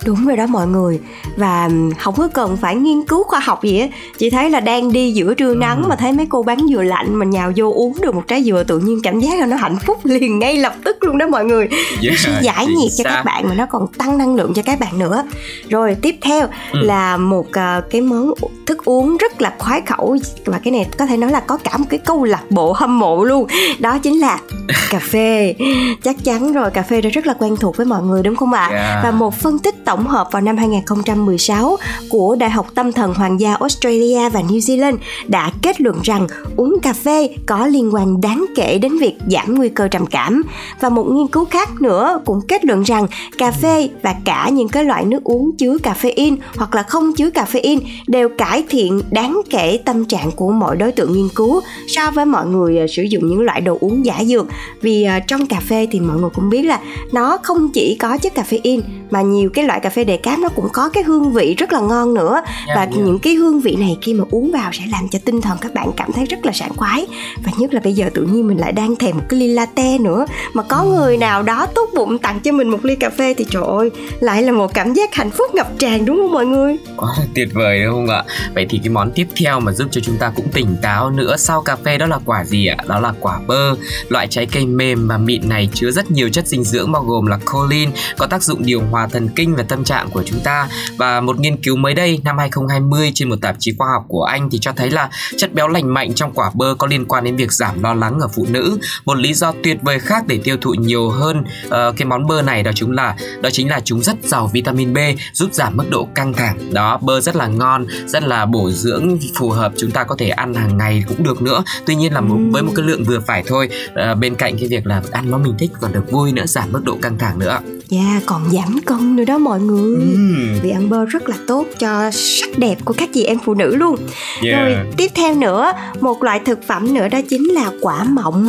Đúng 0.04 0.26
rồi 0.26 0.36
đó 0.36 0.46
mọi 0.46 0.66
người. 0.66 1.00
Và 1.36 1.68
không 1.98 2.14
có 2.16 2.28
cần 2.28 2.56
phải 2.56 2.76
nghiên 2.76 3.04
cứu 3.04 3.24
khoa 3.24 3.40
học 3.40 3.62
gì 3.62 3.78
á 3.78 3.86
chị 4.18 4.30
thấy 4.30 4.50
là 4.50 4.60
đang 4.60 4.92
đi 4.92 5.12
giữa 5.12 5.34
trưa 5.34 5.54
nắng 5.54 5.82
ừ. 5.82 5.88
mà 5.88 5.96
thấy 5.96 6.12
mấy 6.12 6.26
cô 6.26 6.42
bán 6.42 6.58
dừa 6.70 6.82
lạnh 6.82 7.14
mà 7.14 7.26
nhào 7.26 7.52
vô 7.56 7.72
uống 7.72 7.96
được 8.02 8.14
một 8.14 8.22
trái 8.28 8.44
dừa 8.44 8.64
tự 8.66 8.78
nhiên 8.78 9.00
cảm 9.02 9.20
giác 9.20 9.40
là 9.40 9.46
nó 9.46 9.56
hạnh 9.56 9.76
phúc 9.86 9.98
liền 10.04 10.38
ngay 10.38 10.56
lập 10.56 10.74
tức 10.84 11.04
luôn 11.04 11.18
đó 11.18 11.26
mọi 11.26 11.44
người. 11.44 11.68
Yeah, 11.68 12.04
nó 12.10 12.16
sẽ 12.16 12.40
giải 12.42 12.66
nhiệt 12.66 12.92
cho 12.96 13.04
các 13.04 13.22
bạn 13.22 13.48
mà 13.48 13.54
nó 13.54 13.66
còn 13.66 13.86
tăng 13.86 14.18
năng 14.18 14.34
lượng 14.34 14.54
cho 14.54 14.62
các 14.62 14.80
bạn 14.80 14.98
nữa. 14.98 15.24
Rồi 15.68 15.96
tiếp 16.02 16.16
theo 16.22 16.46
ừ. 16.72 16.80
là 16.82 17.16
một 17.16 17.46
uh, 17.48 17.90
cái 17.90 18.00
món 18.00 18.34
thức 18.66 18.84
uống 18.84 19.16
rất 19.16 19.42
là 19.42 19.52
khoái 19.58 19.80
khẩu 19.80 20.16
và 20.44 20.58
cái 20.58 20.72
này 20.72 20.86
có 20.98 21.06
thể 21.06 21.16
nói 21.16 21.30
là 21.30 21.40
có 21.40 21.56
cả 21.56 21.76
một 21.76 21.86
cái 21.90 21.98
câu 21.98 22.24
lạc 22.24 22.42
bộ 22.50 22.72
hâm 22.72 22.98
mộ 22.98 23.24
luôn. 23.24 23.46
Đó 23.78 23.98
chính 23.98 24.20
là 24.20 24.38
cà 24.90 24.98
phê. 24.98 25.54
Chắc 26.02 26.16
chắn 26.24 26.52
rồi 26.52 26.70
cà 26.70 26.82
phê 26.82 27.00
đã 27.00 27.10
rất 27.10 27.26
là 27.26 27.34
quen 27.38 27.56
thuộc 27.56 27.76
với 27.76 27.86
mọi 27.86 28.02
người 28.02 28.22
đúng 28.22 28.36
không 28.36 28.52
ạ? 28.52 28.68
Yeah. 28.72 29.04
và 29.04 29.10
một 29.10 29.34
phân 29.34 29.58
tích 29.58 29.84
tổng 29.84 29.93
tổng 29.94 30.06
hợp 30.06 30.28
vào 30.32 30.42
năm 30.42 30.56
2016 30.56 31.76
của 32.08 32.36
Đại 32.36 32.50
học 32.50 32.66
Tâm 32.74 32.92
thần 32.92 33.14
Hoàng 33.14 33.40
gia 33.40 33.54
Australia 33.54 34.28
và 34.28 34.40
New 34.40 34.58
Zealand 34.58 34.96
đã 35.26 35.50
kết 35.62 35.80
luận 35.80 35.96
rằng 36.02 36.26
uống 36.56 36.80
cà 36.82 36.92
phê 36.92 37.28
có 37.46 37.66
liên 37.66 37.94
quan 37.94 38.20
đáng 38.20 38.44
kể 38.56 38.78
đến 38.78 38.98
việc 38.98 39.14
giảm 39.26 39.54
nguy 39.54 39.68
cơ 39.68 39.88
trầm 39.88 40.06
cảm. 40.06 40.42
Và 40.80 40.88
một 40.88 41.04
nghiên 41.04 41.26
cứu 41.26 41.44
khác 41.44 41.82
nữa 41.82 42.20
cũng 42.24 42.40
kết 42.48 42.64
luận 42.64 42.82
rằng 42.82 43.06
cà 43.38 43.50
phê 43.50 43.88
và 44.02 44.14
cả 44.24 44.48
những 44.48 44.68
cái 44.68 44.84
loại 44.84 45.04
nước 45.04 45.24
uống 45.24 45.56
chứa 45.56 45.76
caffeine 45.82 46.36
hoặc 46.56 46.74
là 46.74 46.82
không 46.82 47.12
chứa 47.14 47.30
caffeine 47.30 47.80
đều 48.06 48.28
cải 48.38 48.64
thiện 48.68 49.00
đáng 49.10 49.40
kể 49.50 49.78
tâm 49.84 50.04
trạng 50.04 50.30
của 50.30 50.52
mọi 50.52 50.76
đối 50.76 50.92
tượng 50.92 51.12
nghiên 51.12 51.28
cứu 51.34 51.60
so 51.88 52.10
với 52.10 52.24
mọi 52.24 52.46
người 52.46 52.78
à, 52.78 52.86
sử 52.88 53.02
dụng 53.02 53.26
những 53.26 53.40
loại 53.40 53.60
đồ 53.60 53.78
uống 53.80 54.04
giả 54.04 54.24
dược. 54.24 54.46
Vì 54.80 55.02
à, 55.02 55.20
trong 55.20 55.46
cà 55.46 55.60
phê 55.60 55.86
thì 55.90 56.00
mọi 56.00 56.16
người 56.16 56.30
cũng 56.34 56.50
biết 56.50 56.62
là 56.62 56.80
nó 57.12 57.38
không 57.42 57.68
chỉ 57.74 57.96
có 58.00 58.18
chất 58.18 58.32
caffeine 58.34 58.80
mà 59.10 59.22
nhiều 59.22 59.50
cái 59.54 59.64
loại 59.64 59.80
cà 59.84 59.90
phê 59.90 60.04
đề 60.04 60.16
cáp 60.16 60.38
nó 60.38 60.48
cũng 60.48 60.68
có 60.72 60.88
cái 60.88 61.02
hương 61.02 61.32
vị 61.32 61.54
rất 61.58 61.72
là 61.72 61.80
ngon 61.80 62.14
nữa. 62.14 62.34
Yeah, 62.34 62.76
và 62.76 62.82
yeah. 62.82 62.96
những 62.96 63.18
cái 63.18 63.34
hương 63.34 63.60
vị 63.60 63.76
này 63.76 63.96
khi 64.02 64.14
mà 64.14 64.24
uống 64.30 64.52
vào 64.52 64.70
sẽ 64.72 64.82
làm 64.90 65.08
cho 65.08 65.18
tinh 65.24 65.40
thần 65.40 65.58
các 65.60 65.74
bạn 65.74 65.90
cảm 65.96 66.12
thấy 66.12 66.24
rất 66.24 66.46
là 66.46 66.52
sảng 66.52 66.76
khoái. 66.76 67.06
Và 67.44 67.52
nhất 67.58 67.74
là 67.74 67.80
bây 67.84 67.92
giờ 67.92 68.10
tự 68.14 68.22
nhiên 68.22 68.46
mình 68.46 68.58
lại 68.58 68.72
đang 68.72 68.96
thèm 68.96 69.16
một 69.16 69.22
cái 69.28 69.40
ly 69.40 69.48
latte 69.48 69.98
nữa. 69.98 70.26
Mà 70.52 70.62
có 70.62 70.84
người 70.84 71.16
nào 71.16 71.42
đó 71.42 71.66
tốt 71.74 71.90
bụng 71.94 72.18
tặng 72.18 72.40
cho 72.40 72.52
mình 72.52 72.68
một 72.68 72.84
ly 72.84 72.96
cà 72.96 73.10
phê 73.10 73.34
thì 73.34 73.46
trời 73.50 73.62
ơi 73.66 73.90
lại 74.20 74.42
là 74.42 74.52
một 74.52 74.74
cảm 74.74 74.94
giác 74.94 75.14
hạnh 75.14 75.30
phúc 75.30 75.54
ngập 75.54 75.78
tràn 75.78 76.04
đúng 76.04 76.16
không 76.16 76.32
mọi 76.32 76.46
người? 76.46 76.76
Quá 76.96 77.08
tuyệt 77.34 77.48
vời 77.54 77.82
đúng 77.84 77.92
không 77.92 78.08
ạ? 78.08 78.24
Vậy 78.54 78.66
thì 78.70 78.78
cái 78.78 78.88
món 78.88 79.10
tiếp 79.10 79.26
theo 79.36 79.60
mà 79.60 79.72
giúp 79.72 79.88
cho 79.90 80.00
chúng 80.04 80.16
ta 80.16 80.32
cũng 80.36 80.48
tỉnh 80.52 80.76
táo 80.82 81.10
nữa 81.10 81.36
sau 81.36 81.62
cà 81.62 81.76
phê 81.76 81.98
đó 81.98 82.06
là 82.06 82.18
quả 82.24 82.44
gì 82.44 82.66
ạ? 82.66 82.76
Đó 82.86 83.00
là 83.00 83.12
quả 83.20 83.40
bơ. 83.46 83.74
Loại 84.08 84.26
trái 84.26 84.46
cây 84.46 84.66
mềm 84.66 85.08
và 85.08 85.18
mịn 85.18 85.48
này 85.48 85.68
chứa 85.74 85.90
rất 85.90 86.10
nhiều 86.10 86.28
chất 86.28 86.46
dinh 86.46 86.64
dưỡng 86.64 86.92
bao 86.92 87.02
gồm 87.02 87.26
là 87.26 87.38
choline 87.52 87.92
có 88.18 88.26
tác 88.26 88.42
dụng 88.42 88.62
điều 88.64 88.82
hòa 88.90 89.06
thần 89.06 89.28
kinh 89.28 89.54
và 89.54 89.62
tâm 89.74 89.84
trạng 89.84 90.10
của 90.10 90.22
chúng 90.26 90.40
ta 90.40 90.68
và 90.96 91.20
một 91.20 91.40
nghiên 91.40 91.56
cứu 91.56 91.76
mới 91.76 91.94
đây 91.94 92.20
năm 92.24 92.38
2020 92.38 93.12
trên 93.14 93.28
một 93.28 93.36
tạp 93.42 93.56
chí 93.58 93.74
khoa 93.78 93.88
học 93.92 94.04
của 94.08 94.22
Anh 94.24 94.50
thì 94.50 94.58
cho 94.58 94.72
thấy 94.76 94.90
là 94.90 95.10
chất 95.36 95.54
béo 95.54 95.68
lành 95.68 95.94
mạnh 95.94 96.14
trong 96.14 96.32
quả 96.34 96.50
bơ 96.54 96.74
có 96.78 96.86
liên 96.86 97.04
quan 97.04 97.24
đến 97.24 97.36
việc 97.36 97.52
giảm 97.52 97.82
lo 97.82 97.94
lắng 97.94 98.18
ở 98.20 98.28
phụ 98.34 98.46
nữ. 98.48 98.78
Một 99.04 99.14
lý 99.14 99.34
do 99.34 99.52
tuyệt 99.62 99.78
vời 99.82 99.98
khác 99.98 100.24
để 100.26 100.40
tiêu 100.44 100.56
thụ 100.60 100.74
nhiều 100.78 101.10
hơn 101.10 101.44
uh, 101.66 101.72
cái 101.96 102.06
món 102.06 102.26
bơ 102.26 102.42
này 102.42 102.62
đó 102.62 102.70
chính 102.74 102.90
là 102.90 103.16
đó 103.42 103.50
chính 103.52 103.70
là 103.70 103.80
chúng 103.84 104.02
rất 104.02 104.16
giàu 104.22 104.50
vitamin 104.52 104.94
B 104.94 104.98
giúp 105.32 105.54
giảm 105.54 105.76
mức 105.76 105.84
độ 105.90 106.08
căng 106.14 106.32
thẳng. 106.32 106.74
Đó, 106.74 106.98
bơ 107.02 107.20
rất 107.20 107.36
là 107.36 107.46
ngon, 107.46 107.86
rất 108.06 108.22
là 108.22 108.46
bổ 108.46 108.70
dưỡng 108.70 109.18
phù 109.38 109.50
hợp 109.50 109.72
chúng 109.76 109.90
ta 109.90 110.04
có 110.04 110.16
thể 110.18 110.28
ăn 110.28 110.54
hàng 110.54 110.78
ngày 110.78 111.04
cũng 111.08 111.22
được 111.22 111.42
nữa. 111.42 111.64
Tuy 111.86 111.94
nhiên 111.94 112.12
là 112.12 112.20
một, 112.20 112.38
với 112.52 112.62
một 112.62 112.72
cái 112.76 112.86
lượng 112.86 113.04
vừa 113.04 113.20
phải 113.26 113.44
thôi. 113.46 113.68
Uh, 113.88 114.18
bên 114.18 114.34
cạnh 114.34 114.56
cái 114.58 114.68
việc 114.68 114.86
là 114.86 115.02
ăn 115.12 115.30
món 115.30 115.42
mình 115.42 115.54
thích 115.58 115.70
còn 115.80 115.92
được 115.92 116.10
vui 116.10 116.32
nữa, 116.32 116.46
giảm 116.46 116.72
mức 116.72 116.80
độ 116.84 116.98
căng 117.02 117.18
thẳng 117.18 117.38
nữa. 117.38 117.60
Dạ, 117.88 118.00
yeah, 118.00 118.22
còn 118.26 118.50
giảm 118.50 118.78
cân 118.86 119.16
nữa 119.16 119.24
đó 119.24 119.38
mọi 119.38 119.60
người. 119.66 119.96
Mm. 119.96 120.60
Vì 120.62 120.70
ăn 120.70 120.90
bơ 120.90 121.04
rất 121.04 121.28
là 121.28 121.36
tốt 121.46 121.66
cho 121.78 122.10
sắc 122.12 122.58
đẹp 122.58 122.76
của 122.84 122.94
các 122.98 123.08
chị 123.12 123.24
em 123.24 123.38
phụ 123.44 123.54
nữ 123.54 123.76
luôn. 123.76 123.96
Yeah. 124.42 124.60
Rồi 124.60 124.76
tiếp 124.96 125.10
theo 125.14 125.34
nữa, 125.34 125.72
một 126.00 126.22
loại 126.22 126.40
thực 126.44 126.62
phẩm 126.66 126.94
nữa 126.94 127.08
đó 127.08 127.20
chính 127.28 127.44
là 127.52 127.70
quả 127.80 128.04
mọng. 128.04 128.48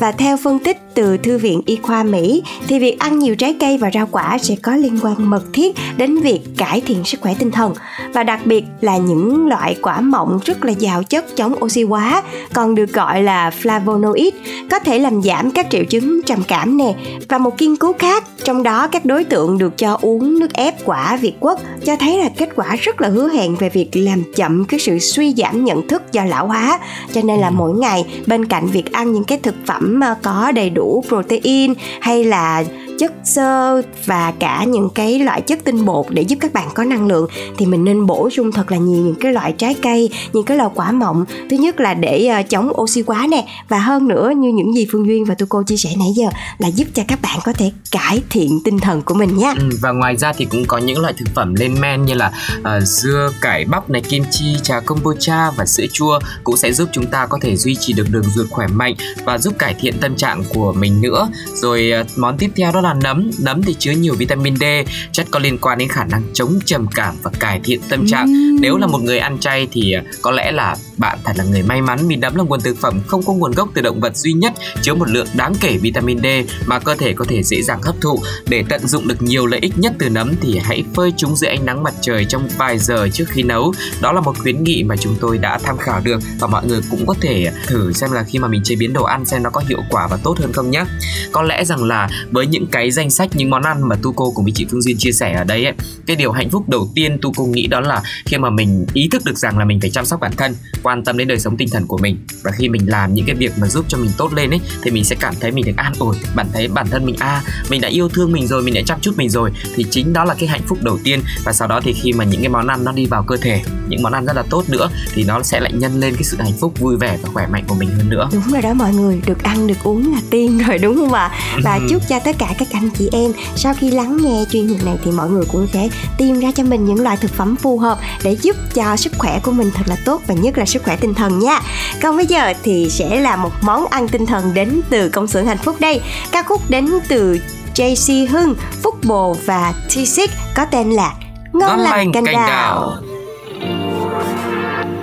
Và 0.00 0.12
theo 0.12 0.36
phân 0.36 0.58
tích 0.58 0.78
từ 0.94 1.16
Thư 1.16 1.38
viện 1.38 1.62
Y 1.66 1.76
khoa 1.76 2.02
Mỹ 2.02 2.42
thì 2.68 2.78
việc 2.78 2.98
ăn 2.98 3.18
nhiều 3.18 3.36
trái 3.36 3.56
cây 3.60 3.78
và 3.78 3.90
rau 3.94 4.08
quả 4.10 4.38
sẽ 4.38 4.56
có 4.62 4.76
liên 4.76 4.98
quan 5.02 5.30
mật 5.30 5.42
thiết 5.52 5.76
đến 5.96 6.16
việc 6.16 6.40
cải 6.56 6.80
thiện 6.80 7.04
sức 7.04 7.20
khỏe 7.20 7.34
tinh 7.38 7.50
thần 7.50 7.74
và 8.12 8.22
đặc 8.22 8.40
biệt 8.44 8.64
là 8.80 8.96
những 8.96 9.48
loại 9.48 9.76
quả 9.82 10.00
mọng 10.00 10.38
rất 10.44 10.64
là 10.64 10.72
giàu 10.72 11.02
chất 11.02 11.36
chống 11.36 11.64
oxy 11.64 11.82
hóa 11.82 12.22
còn 12.52 12.74
được 12.74 12.92
gọi 12.92 13.22
là 13.22 13.50
flavonoid 13.62 14.30
có 14.70 14.78
thể 14.78 14.98
làm 14.98 15.22
giảm 15.22 15.50
các 15.50 15.66
triệu 15.70 15.84
chứng 15.84 16.22
trầm 16.22 16.42
cảm 16.48 16.76
nè 16.76 16.94
và 17.28 17.38
một 17.38 17.60
nghiên 17.60 17.76
cứu 17.76 17.92
khác 17.98 18.24
trong 18.44 18.62
đó 18.62 18.86
các 18.86 19.04
đối 19.04 19.24
tượng 19.24 19.58
được 19.58 19.78
cho 19.78 19.98
uống 20.00 20.38
nước 20.38 20.43
ép 20.52 20.74
quả 20.84 21.16
Việt 21.16 21.34
Quốc 21.40 21.60
cho 21.84 21.96
thấy 21.96 22.18
là 22.18 22.28
kết 22.36 22.48
quả 22.56 22.76
rất 22.80 23.00
là 23.00 23.08
hứa 23.08 23.28
hẹn 23.28 23.56
về 23.56 23.68
việc 23.68 23.88
làm 23.94 24.22
chậm 24.36 24.64
cái 24.64 24.80
sự 24.80 24.98
suy 24.98 25.34
giảm 25.36 25.64
nhận 25.64 25.88
thức 25.88 26.02
do 26.12 26.24
lão 26.24 26.46
hóa. 26.46 26.78
Cho 27.12 27.20
nên 27.24 27.40
là 27.40 27.50
mỗi 27.50 27.78
ngày 27.78 28.04
bên 28.26 28.46
cạnh 28.46 28.66
việc 28.66 28.92
ăn 28.92 29.12
những 29.12 29.24
cái 29.24 29.38
thực 29.38 29.54
phẩm 29.66 30.00
có 30.22 30.52
đầy 30.52 30.70
đủ 30.70 31.04
protein 31.08 31.74
hay 32.00 32.24
là 32.24 32.64
chất 32.98 33.12
xơ 33.24 33.82
và 34.06 34.32
cả 34.38 34.64
những 34.64 34.88
cái 34.94 35.18
loại 35.18 35.40
chất 35.40 35.58
tinh 35.64 35.84
bột 35.84 36.06
để 36.10 36.22
giúp 36.22 36.36
các 36.40 36.52
bạn 36.52 36.68
có 36.74 36.84
năng 36.84 37.06
lượng 37.06 37.28
thì 37.58 37.66
mình 37.66 37.84
nên 37.84 38.06
bổ 38.06 38.30
sung 38.30 38.52
thật 38.52 38.72
là 38.72 38.76
nhiều 38.76 39.04
những 39.04 39.14
cái 39.20 39.32
loại 39.32 39.52
trái 39.52 39.74
cây 39.82 40.10
những 40.32 40.44
cái 40.44 40.56
loại 40.56 40.70
quả 40.74 40.92
mọng. 40.92 41.24
Thứ 41.50 41.56
nhất 41.56 41.80
là 41.80 41.94
để 41.94 42.26
ờ, 42.26 42.42
chống 42.42 42.72
oxy 42.80 43.02
hóa 43.06 43.26
nè 43.30 43.46
và 43.68 43.78
hơn 43.78 44.08
nữa 44.08 44.32
như 44.36 44.48
những 44.48 44.74
gì 44.74 44.86
phương 44.92 45.06
duyên 45.06 45.24
và 45.24 45.34
tu 45.34 45.46
cô 45.48 45.62
chia 45.62 45.76
sẻ 45.76 45.90
nãy 45.98 46.08
giờ 46.16 46.28
là 46.58 46.68
giúp 46.68 46.88
cho 46.94 47.02
các 47.08 47.18
bạn 47.22 47.38
có 47.44 47.52
thể 47.52 47.72
cải 47.90 48.22
thiện 48.30 48.60
tinh 48.64 48.78
thần 48.78 49.02
của 49.02 49.14
mình 49.14 49.36
nhé 49.36 49.54
ừ, 49.58 49.68
và 49.80 49.92
ngoài 49.92 50.16
ra 50.16 50.32
thì 50.32 50.44
cũng 50.44 50.64
có 50.66 50.78
những 50.78 51.00
loại 51.00 51.14
thực 51.18 51.28
phẩm 51.34 51.54
lên 51.54 51.80
men 51.80 52.04
như 52.04 52.14
là 52.14 52.32
uh, 52.58 52.82
dưa 52.82 53.30
cải 53.40 53.64
bắp 53.64 53.90
này 53.90 54.02
kim 54.08 54.24
chi 54.30 54.56
trà 54.62 54.80
kombucha 54.80 55.50
và 55.50 55.66
sữa 55.66 55.86
chua 55.92 56.18
cũng 56.44 56.56
sẽ 56.56 56.72
giúp 56.72 56.88
chúng 56.92 57.06
ta 57.06 57.26
có 57.26 57.38
thể 57.42 57.56
duy 57.56 57.76
trì 57.80 57.92
được 57.92 58.06
đường 58.10 58.24
ruột 58.34 58.50
khỏe 58.50 58.66
mạnh 58.66 58.94
và 59.24 59.38
giúp 59.38 59.54
cải 59.58 59.74
thiện 59.80 59.94
tâm 60.00 60.16
trạng 60.16 60.44
của 60.54 60.72
mình 60.72 61.00
nữa. 61.00 61.28
Rồi 61.54 61.92
uh, 62.00 62.18
món 62.18 62.38
tiếp 62.38 62.50
theo 62.56 62.72
đó 62.72 62.80
là 62.84 62.94
nấm. 62.94 63.30
Nấm 63.38 63.62
thì 63.62 63.74
chứa 63.78 63.92
nhiều 63.92 64.14
vitamin 64.14 64.56
D 64.56 64.64
chất 65.12 65.26
có 65.30 65.38
liên 65.38 65.58
quan 65.58 65.78
đến 65.78 65.88
khả 65.88 66.04
năng 66.04 66.22
chống 66.32 66.58
trầm 66.64 66.86
cảm 66.94 67.14
và 67.22 67.30
cải 67.40 67.60
thiện 67.64 67.80
tâm 67.88 68.06
trạng. 68.06 68.26
Ừm. 68.26 68.60
nếu 68.60 68.76
là 68.76 68.86
một 68.86 69.02
người 69.02 69.18
ăn 69.18 69.38
chay 69.38 69.68
thì 69.72 69.92
à, 69.92 70.02
có 70.22 70.30
lẽ 70.30 70.52
là 70.52 70.76
bạn 70.96 71.18
thật 71.24 71.32
là 71.36 71.44
người 71.44 71.62
may 71.62 71.82
mắn 71.82 71.98
vì 72.08 72.16
nấm 72.16 72.36
là 72.36 72.44
nguồn 72.44 72.60
thực 72.60 72.78
phẩm 72.80 73.00
không 73.06 73.22
có 73.22 73.32
nguồn 73.32 73.52
gốc 73.52 73.68
từ 73.74 73.82
động 73.82 74.00
vật 74.00 74.16
duy 74.16 74.32
nhất 74.32 74.52
chứa 74.82 74.94
một 74.94 75.08
lượng 75.08 75.26
đáng 75.34 75.54
kể 75.60 75.78
vitamin 75.82 76.18
D 76.18 76.26
mà 76.66 76.78
cơ 76.78 76.94
thể 76.94 77.12
có 77.12 77.24
thể 77.28 77.42
dễ 77.42 77.62
dàng 77.62 77.82
hấp 77.82 77.94
thụ. 78.00 78.22
Để 78.48 78.64
tận 78.68 78.86
dụng 78.86 79.08
được 79.08 79.22
nhiều 79.22 79.46
lợi 79.46 79.60
ích 79.60 79.78
nhất 79.78 79.92
từ 79.98 80.08
nấm 80.08 80.32
thì 80.40 80.58
hãy 80.58 80.84
phơi 80.94 81.12
chúng 81.16 81.36
dưới 81.36 81.50
ánh 81.50 81.66
nắng 81.66 81.82
mặt 81.82 81.94
trời 82.00 82.24
trong 82.24 82.48
vài 82.58 82.78
giờ 82.78 83.08
trước 83.12 83.24
khi 83.28 83.42
nấu. 83.42 83.72
Đó 84.00 84.12
là 84.12 84.20
một 84.20 84.38
khuyến 84.38 84.64
nghị 84.64 84.82
mà 84.82 84.96
chúng 84.96 85.16
tôi 85.20 85.38
đã 85.38 85.58
tham 85.58 85.78
khảo 85.78 86.00
được 86.04 86.20
và 86.40 86.46
mọi 86.46 86.66
người 86.66 86.80
cũng 86.90 87.06
có 87.06 87.14
thể 87.20 87.52
thử 87.66 87.92
xem 87.92 88.12
là 88.12 88.22
khi 88.22 88.38
mà 88.38 88.48
mình 88.48 88.62
chế 88.64 88.76
biến 88.76 88.92
đồ 88.92 89.04
ăn 89.04 89.24
xem 89.24 89.42
nó 89.42 89.50
có 89.50 89.62
hiệu 89.68 89.80
quả 89.90 90.08
và 90.10 90.16
tốt 90.16 90.38
hơn 90.38 90.52
không 90.52 90.70
nhé. 90.70 90.84
Có 91.32 91.42
lẽ 91.42 91.64
rằng 91.64 91.84
là 91.84 92.08
với 92.30 92.46
những 92.46 92.66
cái 92.74 92.90
danh 92.90 93.10
sách 93.10 93.28
những 93.36 93.50
món 93.50 93.62
ăn 93.62 93.88
mà 93.88 93.96
Tuco 94.02 94.24
cùng 94.34 94.44
với 94.44 94.52
chị 94.56 94.66
Phương 94.70 94.82
Duyên 94.82 94.96
chia 94.98 95.12
sẻ 95.12 95.32
ở 95.32 95.44
đây 95.44 95.64
ấy, 95.64 95.74
cái 96.06 96.16
điều 96.16 96.32
hạnh 96.32 96.50
phúc 96.50 96.68
đầu 96.68 96.88
tiên 96.94 97.18
Tuco 97.22 97.44
nghĩ 97.44 97.66
đó 97.66 97.80
là 97.80 98.02
khi 98.26 98.38
mà 98.38 98.50
mình 98.50 98.86
ý 98.94 99.08
thức 99.08 99.22
được 99.24 99.38
rằng 99.38 99.58
là 99.58 99.64
mình 99.64 99.80
phải 99.80 99.90
chăm 99.90 100.06
sóc 100.06 100.20
bản 100.20 100.32
thân 100.36 100.56
quan 100.82 101.04
tâm 101.04 101.16
đến 101.18 101.28
đời 101.28 101.38
sống 101.38 101.56
tinh 101.56 101.68
thần 101.72 101.86
của 101.86 101.98
mình 101.98 102.16
và 102.42 102.50
khi 102.50 102.68
mình 102.68 102.90
làm 102.90 103.14
những 103.14 103.26
cái 103.26 103.36
việc 103.36 103.52
mà 103.58 103.66
giúp 103.68 103.84
cho 103.88 103.98
mình 103.98 104.10
tốt 104.16 104.32
lên 104.34 104.50
ấy 104.50 104.60
thì 104.82 104.90
mình 104.90 105.04
sẽ 105.04 105.16
cảm 105.20 105.34
thấy 105.40 105.50
mình 105.50 105.64
được 105.64 105.76
an 105.76 105.92
ổn 105.98 106.14
bản 106.34 106.46
thấy 106.52 106.68
bản 106.68 106.86
thân 106.90 107.06
mình 107.06 107.16
a 107.18 107.28
à, 107.28 107.42
mình 107.70 107.80
đã 107.80 107.88
yêu 107.88 108.08
thương 108.08 108.32
mình 108.32 108.46
rồi 108.46 108.62
mình 108.62 108.74
đã 108.74 108.80
chăm 108.86 109.00
chút 109.00 109.12
mình 109.16 109.30
rồi 109.30 109.50
thì 109.74 109.84
chính 109.90 110.12
đó 110.12 110.24
là 110.24 110.34
cái 110.34 110.48
hạnh 110.48 110.62
phúc 110.66 110.78
đầu 110.82 110.98
tiên 111.04 111.20
và 111.44 111.52
sau 111.52 111.68
đó 111.68 111.80
thì 111.84 111.92
khi 111.92 112.12
mà 112.12 112.24
những 112.24 112.40
cái 112.40 112.48
món 112.48 112.66
ăn 112.66 112.84
nó 112.84 112.92
đi 112.92 113.06
vào 113.06 113.22
cơ 113.22 113.36
thể 113.36 113.62
những 113.88 114.02
món 114.02 114.12
ăn 114.12 114.24
rất 114.24 114.36
là 114.36 114.42
tốt 114.50 114.64
nữa 114.68 114.90
thì 115.14 115.24
nó 115.24 115.42
sẽ 115.42 115.60
lại 115.60 115.72
nhân 115.72 116.00
lên 116.00 116.14
cái 116.14 116.24
sự 116.24 116.36
hạnh 116.40 116.52
phúc 116.60 116.78
vui 116.78 116.96
vẻ 116.96 117.18
và 117.22 117.28
khỏe 117.32 117.46
mạnh 117.46 117.64
của 117.68 117.74
mình 117.74 117.88
hơn 117.90 118.10
nữa 118.10 118.28
Đúng 118.32 118.52
rồi 118.52 118.62
đó 118.62 118.74
mọi 118.74 118.94
người, 118.94 119.20
được 119.26 119.42
ăn 119.42 119.66
được 119.66 119.84
uống 119.84 120.12
là 120.12 120.20
tiên 120.30 120.58
rồi 120.68 120.78
đúng 120.78 120.96
không 120.96 121.12
ạ? 121.12 121.30
Và 121.62 121.74
Ừ. 121.74 121.86
chúc 121.90 122.02
cho 122.08 122.18
tất 122.24 122.36
cả 122.38 122.54
các 122.58 122.63
anh 122.72 122.90
chị 122.98 123.08
em 123.12 123.32
sau 123.56 123.74
khi 123.74 123.90
lắng 123.90 124.16
nghe 124.22 124.44
chuyên 124.50 124.68
mục 124.68 124.84
này 124.84 124.96
thì 125.04 125.10
mọi 125.10 125.30
người 125.30 125.44
cũng 125.52 125.66
sẽ 125.72 125.88
tìm 126.18 126.40
ra 126.40 126.52
cho 126.56 126.62
mình 126.62 126.84
những 126.84 127.02
loại 127.02 127.16
thực 127.16 127.34
phẩm 127.34 127.56
phù 127.56 127.78
hợp 127.78 127.98
để 128.24 128.36
giúp 128.42 128.56
cho 128.74 128.96
sức 128.96 129.12
khỏe 129.18 129.40
của 129.42 129.52
mình 129.52 129.70
thật 129.74 129.84
là 129.86 129.96
tốt 130.04 130.22
và 130.26 130.34
nhất 130.34 130.58
là 130.58 130.64
sức 130.64 130.82
khỏe 130.84 130.96
tinh 130.96 131.14
thần 131.14 131.38
nha. 131.38 131.60
Còn 132.02 132.16
bây 132.16 132.26
giờ 132.26 132.52
thì 132.62 132.90
sẽ 132.90 133.20
là 133.20 133.36
một 133.36 133.52
món 133.60 133.86
ăn 133.90 134.08
tinh 134.08 134.26
thần 134.26 134.54
đến 134.54 134.80
từ 134.90 135.08
công 135.08 135.26
xưởng 135.26 135.46
hạnh 135.46 135.58
phúc 135.58 135.76
đây. 135.80 136.00
Ca 136.32 136.42
khúc 136.42 136.70
đến 136.70 136.90
từ 137.08 137.38
JC 137.74 138.28
Hưng, 138.28 138.54
Phúc 138.82 138.94
Bồ 139.04 139.36
và 139.44 139.74
T6 139.88 140.26
có 140.54 140.64
tên 140.64 140.90
là 140.90 141.14
Ngon 141.52 141.78
lành 141.78 142.12
canh 142.12 142.24
đào. 142.24 142.96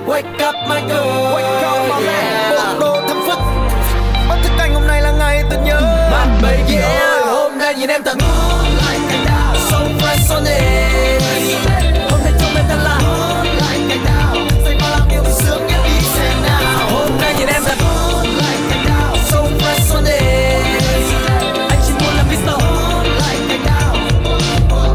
Wake 0.08 0.50
up 0.50 0.56
my 0.70 0.82
girl 0.88 1.08
Wake 1.36 1.64
up 1.64 1.90
my 1.90 2.06
man 2.06 2.80
Bộ 2.80 3.01
nhìn 7.82 7.90
em 7.90 8.04
thật 8.04 8.18
ngon 8.20 8.66
like 8.66 9.08
cành 9.10 9.26
đào 9.26 9.56
So 9.70 9.78
fresh 9.78 10.28
so 10.28 10.40
neat 10.40 11.22
Hôm 12.12 12.20
nay 12.24 12.34
trông 12.40 12.56
em 12.56 12.66
thật 12.70 12.80
là 12.84 13.00
ngon 13.04 13.46
like 13.46 13.90
cành 13.90 14.06
đào 14.06 14.36
Dành 14.66 14.78
bao 14.82 14.92
lòng 14.92 15.10
yêu 15.10 15.24
sướng 15.32 15.68
nhất 15.68 15.80
đi 15.86 16.06
xem 16.06 16.44
nào. 16.44 16.90
Hôm 16.92 17.10
nay 17.22 17.34
nhìn 17.38 17.48
em 17.48 17.64
thật 17.66 17.78
ngon 17.84 18.26
like 18.26 18.70
cành 18.70 18.86
đào 18.88 19.16
So 19.26 19.38
fresh 19.38 19.80
so 19.80 20.02
neat 20.02 20.64
Anh 21.70 21.80
chỉ 21.88 21.94
muốn 21.94 22.16
làm 22.18 22.26
Mr. 22.28 22.64
Hot 22.64 23.06
like 23.06 23.46
cành 23.50 23.66
đào. 23.66 23.96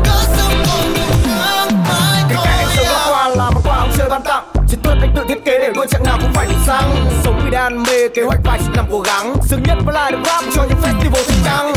Có 0.05 0.25
sống 0.37 0.53
còn 0.67 0.93
một 0.93 1.17
tháng 1.25 1.83
mai 1.89 2.23
Cái 2.29 2.39
cảnh 2.45 2.67
sống 2.77 2.87
đã 2.87 3.07
qua 3.11 3.29
là 3.29 3.51
một 3.51 3.61
ông 3.65 3.91
trời 3.99 4.09
ban 4.09 4.23
tặng. 4.23 4.45
Chỉ 4.69 4.77
tuất 4.83 4.99
anh 5.01 5.13
tự 5.17 5.25
thiết 5.29 5.45
kế 5.45 5.59
để 5.59 5.73
luôn 5.77 5.87
chẳng 5.91 6.05
nào 6.05 6.19
cũng 6.23 6.33
phải 6.35 6.47
được 6.47 6.61
xăng 6.67 7.07
Sống 7.25 7.41
vì 7.45 7.51
đam 7.51 7.83
mê, 7.83 8.09
kế 8.15 8.23
hoạch 8.23 8.41
phải 8.45 8.59
chỉ 8.63 8.71
nằm 8.77 8.85
cố 8.91 9.01
gắng. 9.01 9.37
Sướng 9.49 9.63
nhất 9.63 9.79
vẫn 9.87 9.95
là 9.95 10.11
được 10.11 10.19
rap 10.25 10.45
cho 10.57 10.65
những 10.69 10.79
festival 10.83 11.23
xinh 11.23 11.43
trăng 11.45 11.73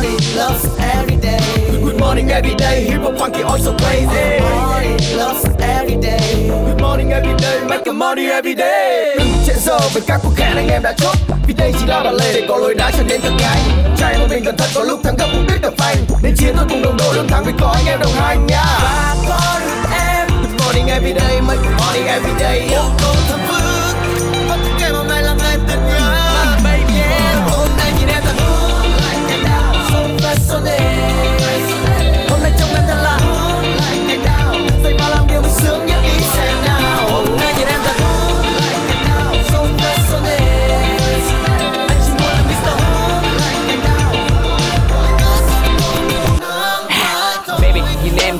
morning, 0.00 0.36
loves 0.36 0.64
every 0.78 1.16
day. 1.16 1.40
Good 1.84 2.00
morning 2.00 2.28
every 2.30 2.54
day, 2.54 2.84
hip 2.84 3.02
hop 3.02 3.14
funky 3.14 3.44
all 3.44 3.58
so 3.58 3.72
crazy. 3.76 4.40
Morning, 4.40 4.98
loves 5.16 5.44
every 5.60 5.96
day. 5.96 6.48
Good 6.48 6.80
morning 6.80 7.12
every 7.12 7.34
day, 7.36 7.60
make 7.68 7.86
a 7.86 7.92
money 7.92 8.26
every 8.30 8.54
day. 8.54 9.16
Đừng 9.18 9.32
trễ 9.46 9.54
giờ 9.54 9.78
với 9.92 10.02
các 10.06 10.20
cuộc 10.22 10.36
hẹn 10.36 10.56
anh 10.56 10.68
em 10.68 10.82
đã 10.82 10.92
chốt. 10.92 11.16
Vì 11.46 11.54
đây 11.54 11.72
chỉ 11.80 11.86
là 11.86 12.02
bản 12.02 12.14
lề 12.14 12.32
để 12.32 12.46
có 12.48 12.56
lối 12.56 12.74
đá 12.74 12.90
trở 12.96 13.02
nên 13.02 13.20
thật 13.20 13.32
nhanh 13.38 13.94
Trai 13.96 14.18
một 14.18 14.26
mình 14.30 14.44
cẩn 14.44 14.56
thận 14.56 14.70
có 14.74 14.84
lúc 14.84 15.00
thắng 15.04 15.16
gấp 15.18 15.26
cũng 15.32 15.46
biết 15.46 15.58
được 15.62 15.76
phanh. 15.76 15.96
Nên 16.22 16.34
chiến 16.36 16.54
tôi 16.56 16.66
cùng 16.68 16.82
đồng 16.82 16.96
đội 16.96 17.16
luôn 17.16 17.28
thắng 17.28 17.44
vì 17.44 17.52
có 17.60 17.68
anh 17.76 17.86
em 17.86 18.00
đồng 18.00 18.12
hành 18.12 18.46
nha 18.46 18.64
Và 18.82 19.16
có 19.28 19.60
được 19.60 19.90
em. 19.92 20.28
Good 20.28 20.62
morning 20.62 20.86
every 20.86 21.12
day, 21.20 21.40
make 21.40 21.68
a 21.68 21.78
money 21.78 22.02
every 22.08 22.32
day 22.40 22.68
câu 22.70 23.14
thơm 23.28 23.40
phức. 23.48 23.59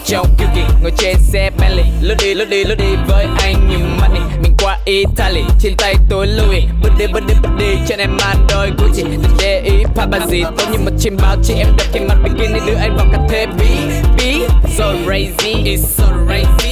Trong 0.05 0.27
kiểu 0.39 0.47
trông 0.49 0.55
kiêu 0.55 0.65
kỳ 0.67 0.75
Ngồi 0.83 0.93
trên 0.97 1.17
xe 1.19 1.51
Bentley. 1.59 1.85
Lướt 2.01 2.15
đi, 2.23 2.35
lướt 2.35 2.49
đi, 2.51 2.65
lướt 2.65 2.75
đi 2.75 2.97
với 3.09 3.27
anh 3.39 3.69
nhiều 3.69 3.87
money 4.01 4.23
Mình 4.43 4.55
qua 4.63 4.79
Italy 4.85 5.43
Trên 5.61 5.77
tay 5.77 5.95
tôi 6.09 6.27
Louis. 6.27 6.65
Bước 6.83 6.91
đi, 6.99 7.07
bước 7.07 7.21
đi, 7.29 7.35
bước 7.43 7.51
đi 7.59 7.67
Trên 7.89 7.99
em 7.99 8.17
mang 8.21 8.47
đôi 8.49 8.71
Gucci. 8.79 9.03
Đừng 9.03 9.37
để 9.39 9.61
ý 9.65 9.85
paparazzi 9.95 10.53
Tôi 10.57 10.67
như 10.73 10.79
một 10.79 10.91
trên 10.99 11.17
báo 11.17 11.37
chí. 11.45 11.55
Em 11.55 11.69
đẹp 11.79 11.85
khi 11.93 12.01
mặt 12.01 12.17
bikini 12.25 12.61
đưa 12.67 12.75
anh 12.75 12.97
vào 12.97 13.07
cả 13.13 13.19
thế 13.29 13.47
bí 13.59 13.67
Bí. 14.19 14.43
So 14.77 14.85
crazy 15.07 15.65
It's 15.65 15.77
so 15.77 16.05
crazy. 16.29 16.70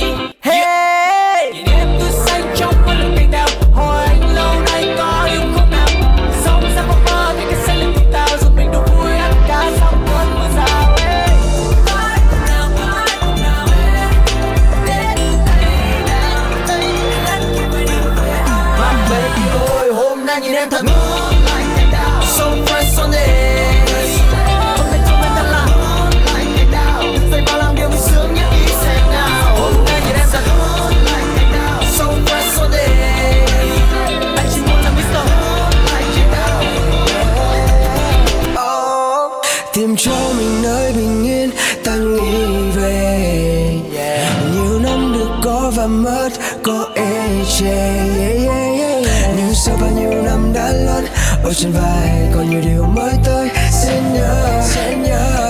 Mất 46.18 46.28
có 46.62 46.88
ê 46.94 47.44
chề 47.58 47.66
yeah, 47.66 48.18
yeah, 48.18 48.80
yeah, 48.80 49.04
yeah. 49.06 49.34
Nhưng 49.36 49.54
sau 49.54 49.76
bao 49.80 49.90
nhiêu 49.90 50.22
năm 50.22 50.52
đã 50.54 50.72
lẫn 50.72 51.04
Ở 51.44 51.52
trên 51.54 51.72
vai 51.72 52.28
còn 52.34 52.50
nhiều 52.50 52.60
điều 52.60 52.84
mới 52.84 53.12
tới 53.24 53.48
Xin 53.70 54.12
nhớ, 54.14 54.62
sẽ 54.64 54.96
nhớ 54.96 55.47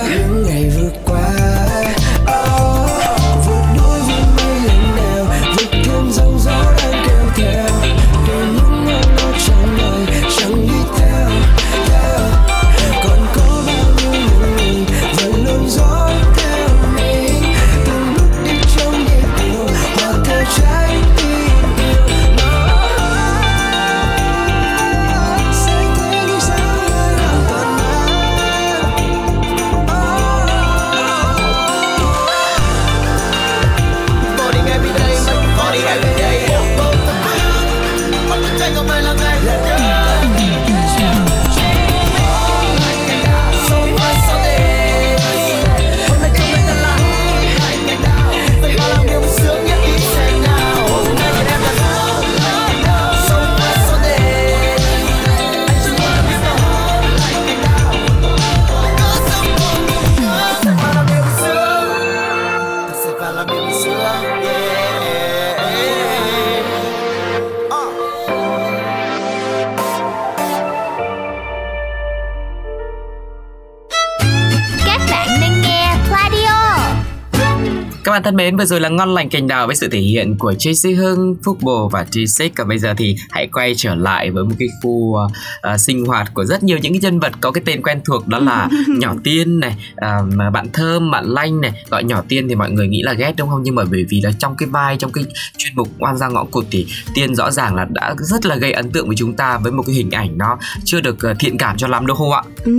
thân 78.29 78.35
mến, 78.35 78.57
vừa 78.57 78.65
rồi 78.65 78.79
là 78.79 78.89
ngon 78.89 79.13
lành 79.13 79.29
cành 79.29 79.47
đào 79.47 79.67
với 79.67 79.75
sự 79.75 79.87
thể 79.87 79.99
hiện 79.99 80.37
của 80.37 80.51
JC 80.51 80.95
Hưng, 80.97 81.35
Phúc 81.43 81.57
Bồ 81.61 81.89
và 81.89 82.05
T6 82.11 82.49
Và 82.57 82.63
bây 82.63 82.79
giờ 82.79 82.93
thì 82.97 83.15
hãy 83.29 83.47
quay 83.53 83.73
trở 83.77 83.95
lại 83.95 84.31
với 84.31 84.43
một 84.43 84.55
cái 84.59 84.67
khu 84.83 84.89
uh, 84.89 85.31
uh, 85.73 85.79
sinh 85.79 86.05
hoạt 86.05 86.33
của 86.33 86.45
rất 86.45 86.63
nhiều 86.63 86.77
những 86.77 86.93
cái 86.93 86.99
nhân 87.01 87.19
vật 87.19 87.33
có 87.41 87.51
cái 87.51 87.63
tên 87.65 87.81
quen 87.81 88.01
thuộc 88.05 88.27
đó 88.27 88.39
là 88.39 88.69
Nhỏ 88.87 89.13
Tiên 89.23 89.59
này, 89.59 89.75
uh, 89.93 90.53
bạn 90.53 90.67
Thơm, 90.73 91.11
bạn 91.11 91.25
Lanh 91.25 91.61
này. 91.61 91.71
Gọi 91.89 92.03
Nhỏ 92.03 92.23
Tiên 92.27 92.47
thì 92.49 92.55
mọi 92.55 92.71
người 92.71 92.87
nghĩ 92.87 93.01
là 93.03 93.13
ghét 93.13 93.33
đúng 93.37 93.49
không? 93.49 93.63
Nhưng 93.63 93.75
mà 93.75 93.83
bởi 93.91 94.05
vì 94.09 94.21
là 94.21 94.31
trong 94.39 94.55
cái 94.57 94.69
vai, 94.69 94.97
trong 94.97 95.11
cái 95.11 95.23
chuyên 95.57 95.73
mục 95.75 95.87
oan 95.99 96.17
gia 96.17 96.27
ngõ 96.27 96.43
cụt 96.43 96.65
thì 96.71 96.85
Tiên 97.13 97.35
rõ 97.35 97.51
ràng 97.51 97.75
là 97.75 97.87
đã 97.89 98.15
rất 98.17 98.45
là 98.45 98.55
gây 98.55 98.71
ấn 98.71 98.91
tượng 98.91 99.07
với 99.07 99.15
chúng 99.15 99.33
ta 99.33 99.57
với 99.57 99.71
một 99.71 99.83
cái 99.85 99.95
hình 99.95 100.11
ảnh 100.11 100.37
nó 100.37 100.57
chưa 100.85 101.01
được 101.01 101.17
uh, 101.31 101.39
thiện 101.39 101.57
cảm 101.57 101.77
cho 101.77 101.87
lắm 101.87 102.07
đúng 102.07 102.17
không 102.17 102.31
ạ? 102.31 102.41
Ừ, 102.63 102.71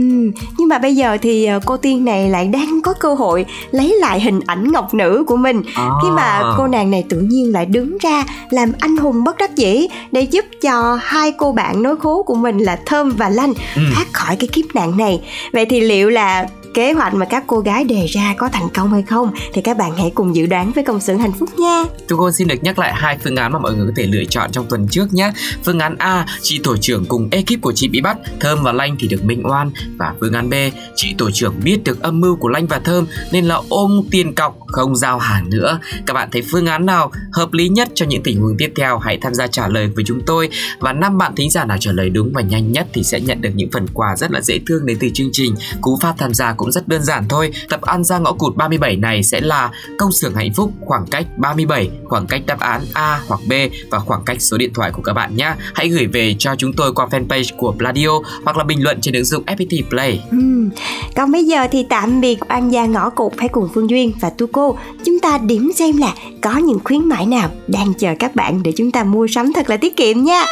nhưng 0.58 0.68
mà 0.68 0.78
bây 0.78 0.96
giờ 0.96 1.16
thì 1.22 1.48
cô 1.64 1.76
Tiên 1.76 2.04
này 2.04 2.30
lại 2.30 2.46
đang 2.46 2.80
có 2.84 2.94
cơ 2.94 3.14
hội 3.14 3.44
lấy 3.70 3.96
lại 4.00 4.20
hình 4.20 4.40
ảnh 4.46 4.72
ngọc 4.72 4.94
nữ 4.94 5.24
của 5.26 5.36
mình 5.42 5.62
À. 5.74 5.88
khi 6.02 6.08
mà 6.10 6.42
cô 6.56 6.66
nàng 6.66 6.90
này 6.90 7.04
tự 7.08 7.20
nhiên 7.20 7.52
lại 7.52 7.66
đứng 7.66 7.98
ra 7.98 8.24
làm 8.50 8.72
anh 8.80 8.96
hùng 8.96 9.24
bất 9.24 9.36
đắc 9.38 9.56
dĩ 9.56 9.86
để 10.12 10.20
giúp 10.22 10.44
cho 10.62 10.98
hai 11.02 11.32
cô 11.32 11.52
bạn 11.52 11.82
nối 11.82 11.96
khố 11.96 12.22
của 12.22 12.34
mình 12.34 12.58
là 12.58 12.78
Thơm 12.86 13.10
và 13.10 13.28
Lanh 13.28 13.52
Ừ. 13.76 13.82
thoát 13.94 14.12
khỏi 14.12 14.36
cái 14.36 14.48
kiếp 14.52 14.74
nạn 14.74 14.96
này. 14.96 15.20
Vậy 15.52 15.66
thì 15.66 15.80
liệu 15.80 16.10
là 16.10 16.46
kế 16.74 16.92
hoạch 16.92 17.14
mà 17.14 17.26
các 17.26 17.44
cô 17.46 17.60
gái 17.60 17.84
đề 17.84 18.06
ra 18.06 18.34
có 18.38 18.48
thành 18.48 18.68
công 18.74 18.92
hay 18.92 19.02
không 19.02 19.32
thì 19.52 19.62
các 19.62 19.76
bạn 19.76 19.92
hãy 19.96 20.12
cùng 20.14 20.36
dự 20.36 20.46
đoán 20.46 20.72
với 20.72 20.84
công 20.84 21.00
xưởng 21.00 21.18
hạnh 21.18 21.32
phúc 21.32 21.58
nha. 21.58 21.84
Chúng 22.08 22.18
con 22.18 22.32
xin 22.32 22.48
được 22.48 22.62
nhắc 22.62 22.78
lại 22.78 22.92
hai 22.94 23.18
phương 23.24 23.36
án 23.36 23.52
mà 23.52 23.58
mọi 23.58 23.74
người 23.74 23.86
có 23.86 23.92
thể 23.96 24.06
lựa 24.06 24.24
chọn 24.24 24.52
trong 24.52 24.66
tuần 24.68 24.88
trước 24.90 25.14
nhé. 25.14 25.32
Phương 25.64 25.78
án 25.78 25.96
A, 25.98 26.26
chị 26.42 26.60
tổ 26.62 26.76
trưởng 26.76 27.04
cùng 27.04 27.28
ekip 27.30 27.60
của 27.60 27.72
chị 27.72 27.88
bị 27.88 28.00
bắt, 28.00 28.16
Thơm 28.40 28.62
và 28.62 28.72
Lanh 28.72 28.96
thì 28.98 29.08
được 29.08 29.24
minh 29.24 29.42
oan. 29.50 29.70
Và 29.98 30.14
phương 30.20 30.32
án 30.32 30.50
B, 30.50 30.54
chị 30.96 31.14
tổ 31.18 31.30
trưởng 31.30 31.54
biết 31.64 31.84
được 31.84 32.02
âm 32.02 32.20
mưu 32.20 32.36
của 32.36 32.48
Lanh 32.48 32.66
và 32.66 32.78
Thơm 32.78 33.06
nên 33.32 33.44
là 33.44 33.60
ôm 33.68 34.02
tiền 34.10 34.34
cọc 34.34 34.56
không 34.66 34.96
giao 34.96 35.18
hàng 35.18 35.50
nữa. 35.50 35.78
Các 36.06 36.14
bạn 36.14 36.28
thấy 36.32 36.42
phương 36.50 36.66
án 36.66 36.86
nào 36.86 37.12
hợp 37.32 37.52
lý 37.52 37.68
nhất 37.68 37.88
cho 37.94 38.06
những 38.06 38.22
tình 38.22 38.40
huống 38.40 38.56
tiếp 38.58 38.72
theo 38.76 38.98
hãy 38.98 39.18
tham 39.22 39.34
gia 39.34 39.46
trả 39.46 39.68
lời 39.68 39.90
với 39.94 40.04
chúng 40.06 40.20
tôi 40.26 40.48
và 40.78 40.92
năm 40.92 41.18
bạn 41.18 41.34
thính 41.36 41.50
giả 41.50 41.64
nào 41.64 41.76
trả 41.80 41.92
lời 41.92 42.10
đúng 42.10 42.32
và 42.34 42.40
nhanh 42.40 42.72
nhất 42.72 42.86
thì 42.92 43.02
sẽ 43.02 43.20
nhận 43.20 43.40
được 43.40 43.50
những 43.54 43.70
phần 43.72 43.86
quà 43.94 44.16
rất 44.16 44.30
là 44.30 44.40
dễ 44.40 44.58
thương 44.66 44.86
đến 44.86 44.96
từ 45.00 45.08
chương 45.14 45.30
trình. 45.32 45.54
Cú 45.80 45.98
pháp 46.02 46.14
tham 46.18 46.34
gia 46.34 46.52
cũng 46.60 46.72
rất 46.72 46.88
đơn 46.88 47.02
giản 47.02 47.24
thôi. 47.28 47.50
Tập 47.68 47.82
An 47.82 48.04
ra 48.04 48.18
ngõ 48.18 48.32
cụt 48.32 48.56
37 48.56 48.96
này 48.96 49.22
sẽ 49.22 49.40
là 49.40 49.70
công 49.98 50.12
xưởng 50.12 50.34
hạnh 50.34 50.54
phúc 50.54 50.72
khoảng 50.80 51.06
cách 51.10 51.26
37, 51.36 51.90
khoảng 52.04 52.26
cách 52.26 52.42
đáp 52.46 52.60
án 52.60 52.80
A 52.92 53.20
hoặc 53.28 53.40
B 53.48 53.52
và 53.90 53.98
khoảng 53.98 54.22
cách 54.26 54.42
số 54.42 54.58
điện 54.58 54.72
thoại 54.74 54.90
của 54.90 55.02
các 55.02 55.12
bạn 55.12 55.36
nhé. 55.36 55.54
Hãy 55.74 55.88
gửi 55.88 56.06
về 56.06 56.36
cho 56.38 56.54
chúng 56.58 56.72
tôi 56.72 56.92
qua 56.94 57.06
fanpage 57.10 57.56
của 57.56 57.72
Pladio 57.78 58.08
hoặc 58.44 58.56
là 58.56 58.64
bình 58.64 58.82
luận 58.82 59.00
trên 59.00 59.14
ứng 59.14 59.24
dụng 59.24 59.44
FPT 59.46 59.82
Play. 59.90 60.22
Ừm, 60.30 60.70
Còn 61.16 61.32
bây 61.32 61.44
giờ 61.44 61.66
thì 61.72 61.86
tạm 61.88 62.20
biệt 62.20 62.40
An 62.48 62.72
gia 62.72 62.86
ngõ 62.86 63.10
cụt 63.10 63.32
hãy 63.38 63.48
cùng 63.48 63.68
Phương 63.74 63.90
Duyên 63.90 64.12
và 64.20 64.30
Tu 64.30 64.46
Cô 64.46 64.78
Chúng 65.04 65.20
ta 65.20 65.38
điểm 65.38 65.70
xem 65.76 65.96
là 65.96 66.14
có 66.42 66.56
những 66.56 66.78
khuyến 66.84 67.08
mãi 67.08 67.26
nào 67.26 67.50
đang 67.68 67.94
chờ 67.94 68.14
các 68.18 68.34
bạn 68.34 68.62
để 68.62 68.72
chúng 68.76 68.90
ta 68.90 69.04
mua 69.04 69.26
sắm 69.26 69.52
thật 69.52 69.70
là 69.70 69.76
tiết 69.76 69.96
kiệm 69.96 70.24
nha 70.24 70.46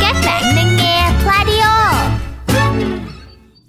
Các 0.00 0.16
bạn 0.24 0.42
đang 0.56 0.67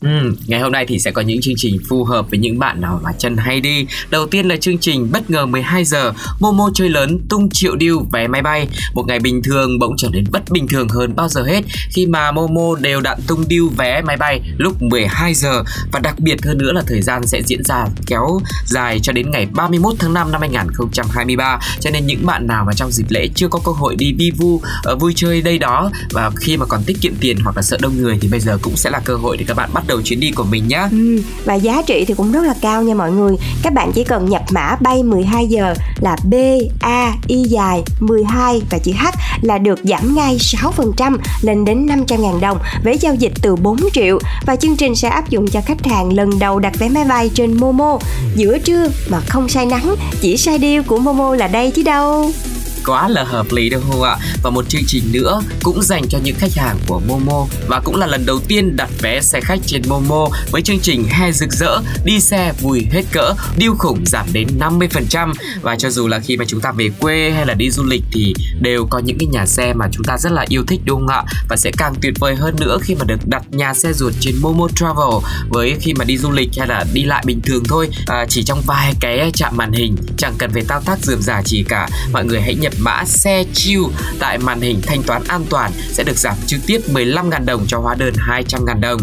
Ừ, 0.01 0.35
ngày 0.47 0.59
hôm 0.59 0.71
nay 0.71 0.85
thì 0.87 0.99
sẽ 0.99 1.11
có 1.11 1.21
những 1.21 1.41
chương 1.41 1.53
trình 1.57 1.77
phù 1.89 2.03
hợp 2.03 2.29
với 2.29 2.39
những 2.39 2.59
bạn 2.59 2.81
nào 2.81 2.99
mà 3.03 3.11
chân 3.17 3.37
hay 3.37 3.61
đi. 3.61 3.85
Đầu 4.09 4.27
tiên 4.27 4.47
là 4.47 4.55
chương 4.57 4.77
trình 4.77 5.09
bất 5.11 5.29
ngờ 5.29 5.45
12 5.45 5.85
giờ, 5.85 6.13
Momo 6.39 6.69
chơi 6.73 6.89
lớn 6.89 7.19
tung 7.29 7.49
triệu 7.49 7.75
điêu 7.75 8.05
vé 8.11 8.27
máy 8.27 8.41
bay. 8.41 8.67
Một 8.93 9.03
ngày 9.07 9.19
bình 9.19 9.43
thường 9.43 9.79
bỗng 9.79 9.97
trở 9.97 10.09
nên 10.11 10.23
bất 10.31 10.49
bình 10.49 10.67
thường 10.67 10.89
hơn 10.89 11.15
bao 11.15 11.27
giờ 11.27 11.43
hết 11.43 11.61
khi 11.89 12.05
mà 12.05 12.31
Momo 12.31 12.75
đều 12.81 13.01
đặn 13.01 13.17
tung 13.27 13.43
điêu 13.47 13.69
vé 13.77 14.01
máy 14.01 14.17
bay 14.17 14.41
lúc 14.57 14.81
12 14.81 15.33
giờ 15.33 15.63
và 15.91 15.99
đặc 15.99 16.19
biệt 16.19 16.45
hơn 16.45 16.57
nữa 16.57 16.71
là 16.71 16.81
thời 16.87 17.01
gian 17.01 17.27
sẽ 17.27 17.41
diễn 17.41 17.63
ra 17.63 17.85
kéo 18.07 18.39
dài 18.65 18.99
cho 18.99 19.13
đến 19.13 19.31
ngày 19.31 19.47
31 19.51 19.95
tháng 19.99 20.13
5 20.13 20.31
năm 20.31 20.41
2023. 20.41 21.59
Cho 21.79 21.89
nên 21.89 22.05
những 22.05 22.25
bạn 22.25 22.47
nào 22.47 22.65
mà 22.65 22.73
trong 22.73 22.91
dịp 22.91 23.05
lễ 23.09 23.27
chưa 23.35 23.47
có 23.47 23.59
cơ 23.65 23.71
hội 23.71 23.95
đi 23.95 24.13
vi 24.13 24.31
vu 24.37 24.61
ờ, 24.83 24.95
vui 24.95 25.13
chơi 25.15 25.41
đây 25.41 25.57
đó 25.57 25.91
và 26.11 26.31
khi 26.39 26.57
mà 26.57 26.65
còn 26.65 26.83
tiết 26.83 26.97
kiệm 27.01 27.13
tiền 27.19 27.37
hoặc 27.43 27.55
là 27.55 27.61
sợ 27.61 27.77
đông 27.81 27.97
người 27.97 28.17
thì 28.21 28.27
bây 28.27 28.39
giờ 28.39 28.57
cũng 28.61 28.75
sẽ 28.75 28.89
là 28.89 28.99
cơ 29.05 29.15
hội 29.15 29.37
để 29.37 29.45
các 29.47 29.57
bạn 29.57 29.69
bắt 29.73 29.83
đầu 29.89 30.01
chuyến 30.01 30.19
đi 30.19 30.31
của 30.31 30.43
mình 30.43 30.67
nhé. 30.67 30.87
Ừ, 30.91 31.21
Và 31.45 31.55
giá 31.55 31.81
trị 31.87 32.05
thì 32.07 32.13
cũng 32.13 32.31
rất 32.31 32.43
là 32.43 32.53
cao 32.61 32.83
nha 32.83 32.93
mọi 32.93 33.11
người. 33.11 33.35
Các 33.63 33.73
bạn 33.73 33.91
chỉ 33.95 34.03
cần 34.03 34.29
nhập 34.29 34.41
mã 34.51 34.75
bay 34.81 35.03
12 35.03 35.47
giờ 35.47 35.73
là 36.01 36.15
B, 36.29 36.33
A, 36.79 37.13
Y 37.27 37.43
dài 37.43 37.83
12 37.99 38.61
và 38.69 38.77
chữ 38.77 38.91
H 38.91 39.05
là 39.41 39.57
được 39.57 39.79
giảm 39.83 40.15
ngay 40.15 40.37
6% 40.37 41.17
lên 41.41 41.65
đến 41.65 41.85
500.000 41.85 42.39
đồng 42.39 42.57
với 42.83 42.97
giao 42.97 43.15
dịch 43.15 43.33
từ 43.41 43.55
4 43.55 43.77
triệu. 43.93 44.19
Và 44.45 44.55
chương 44.55 44.75
trình 44.75 44.95
sẽ 44.95 45.07
áp 45.09 45.29
dụng 45.29 45.47
cho 45.47 45.61
khách 45.65 45.85
hàng 45.85 46.13
lần 46.13 46.39
đầu 46.39 46.59
đặt 46.59 46.79
vé 46.79 46.89
máy 46.89 47.05
bay 47.09 47.29
trên 47.33 47.57
Momo. 47.57 47.99
Giữa 48.35 48.57
trưa 48.57 48.87
mà 49.09 49.19
không 49.19 49.49
say 49.49 49.65
nắng 49.65 49.95
chỉ 50.21 50.37
sai 50.37 50.59
deal 50.59 50.81
của 50.81 50.97
Momo 50.99 51.35
là 51.35 51.47
đây 51.47 51.71
chứ 51.71 51.83
đâu 51.83 52.31
quá 52.89 53.07
là 53.07 53.23
hợp 53.23 53.51
lý 53.51 53.69
đúng 53.69 53.83
không 53.91 54.03
ạ? 54.03 54.17
Và 54.43 54.49
một 54.49 54.69
chương 54.69 54.81
trình 54.87 55.03
nữa 55.11 55.41
cũng 55.63 55.81
dành 55.81 56.03
cho 56.09 56.17
những 56.23 56.35
khách 56.39 56.55
hàng 56.55 56.77
của 56.87 57.01
Momo 57.07 57.45
và 57.67 57.79
cũng 57.79 57.95
là 57.95 58.07
lần 58.07 58.25
đầu 58.25 58.39
tiên 58.47 58.75
đặt 58.75 58.89
vé 59.01 59.21
xe 59.21 59.39
khách 59.41 59.59
trên 59.65 59.81
Momo 59.87 60.27
với 60.51 60.61
chương 60.61 60.79
trình 60.79 61.05
hè 61.09 61.31
rực 61.31 61.51
rỡ, 61.51 61.79
đi 62.03 62.19
xe 62.19 62.53
vui 62.61 62.87
hết 62.91 63.03
cỡ, 63.11 63.33
điêu 63.57 63.75
khủng 63.75 64.05
giảm 64.05 64.25
đến 64.33 64.47
50% 64.59 65.33
và 65.61 65.75
cho 65.75 65.89
dù 65.89 66.07
là 66.07 66.19
khi 66.19 66.37
mà 66.37 66.45
chúng 66.45 66.61
ta 66.61 66.71
về 66.71 66.89
quê 66.99 67.31
hay 67.35 67.45
là 67.45 67.53
đi 67.53 67.71
du 67.71 67.83
lịch 67.83 68.03
thì 68.11 68.33
đều 68.61 68.87
có 68.89 68.99
những 68.99 69.17
cái 69.17 69.27
nhà 69.27 69.45
xe 69.45 69.73
mà 69.73 69.87
chúng 69.91 70.03
ta 70.03 70.17
rất 70.17 70.31
là 70.31 70.45
yêu 70.49 70.63
thích 70.67 70.81
đúng 70.85 70.99
không 70.99 71.07
ạ? 71.07 71.23
Và 71.49 71.55
sẽ 71.55 71.71
càng 71.77 71.95
tuyệt 72.01 72.13
vời 72.19 72.35
hơn 72.35 72.55
nữa 72.59 72.77
khi 72.81 72.95
mà 72.95 73.05
được 73.05 73.27
đặt 73.27 73.43
nhà 73.51 73.73
xe 73.73 73.93
ruột 73.93 74.13
trên 74.19 74.35
Momo 74.41 74.67
Travel 74.75 75.29
với 75.49 75.75
khi 75.81 75.93
mà 75.93 76.05
đi 76.05 76.17
du 76.17 76.31
lịch 76.31 76.49
hay 76.57 76.67
là 76.67 76.85
đi 76.93 77.03
lại 77.03 77.23
bình 77.25 77.41
thường 77.41 77.63
thôi 77.63 77.89
à, 78.07 78.25
chỉ 78.29 78.43
trong 78.43 78.61
vài 78.65 78.93
cái 78.99 79.31
chạm 79.33 79.57
màn 79.57 79.71
hình 79.71 79.95
chẳng 80.17 80.33
cần 80.37 80.51
phải 80.53 80.63
thao 80.67 80.81
tác 80.81 80.99
dườm 81.01 81.21
giả 81.21 81.41
gì 81.45 81.63
cả 81.69 81.89
mọi 82.13 82.25
người 82.25 82.41
hãy 82.41 82.55
nhập 82.55 82.73
mã 82.79 83.03
xe 83.05 83.43
chill 83.53 83.83
tại 84.19 84.37
màn 84.37 84.61
hình 84.61 84.81
thanh 84.87 85.03
toán 85.03 85.23
an 85.27 85.45
toàn 85.49 85.71
sẽ 85.91 86.03
được 86.03 86.17
giảm 86.17 86.35
trực 86.47 86.59
tiếp 86.67 86.81
15.000 86.93 87.45
đồng 87.45 87.65
cho 87.67 87.79
hóa 87.79 87.95
đơn 87.95 88.13
200.000 88.27 88.79
đồng 88.79 89.01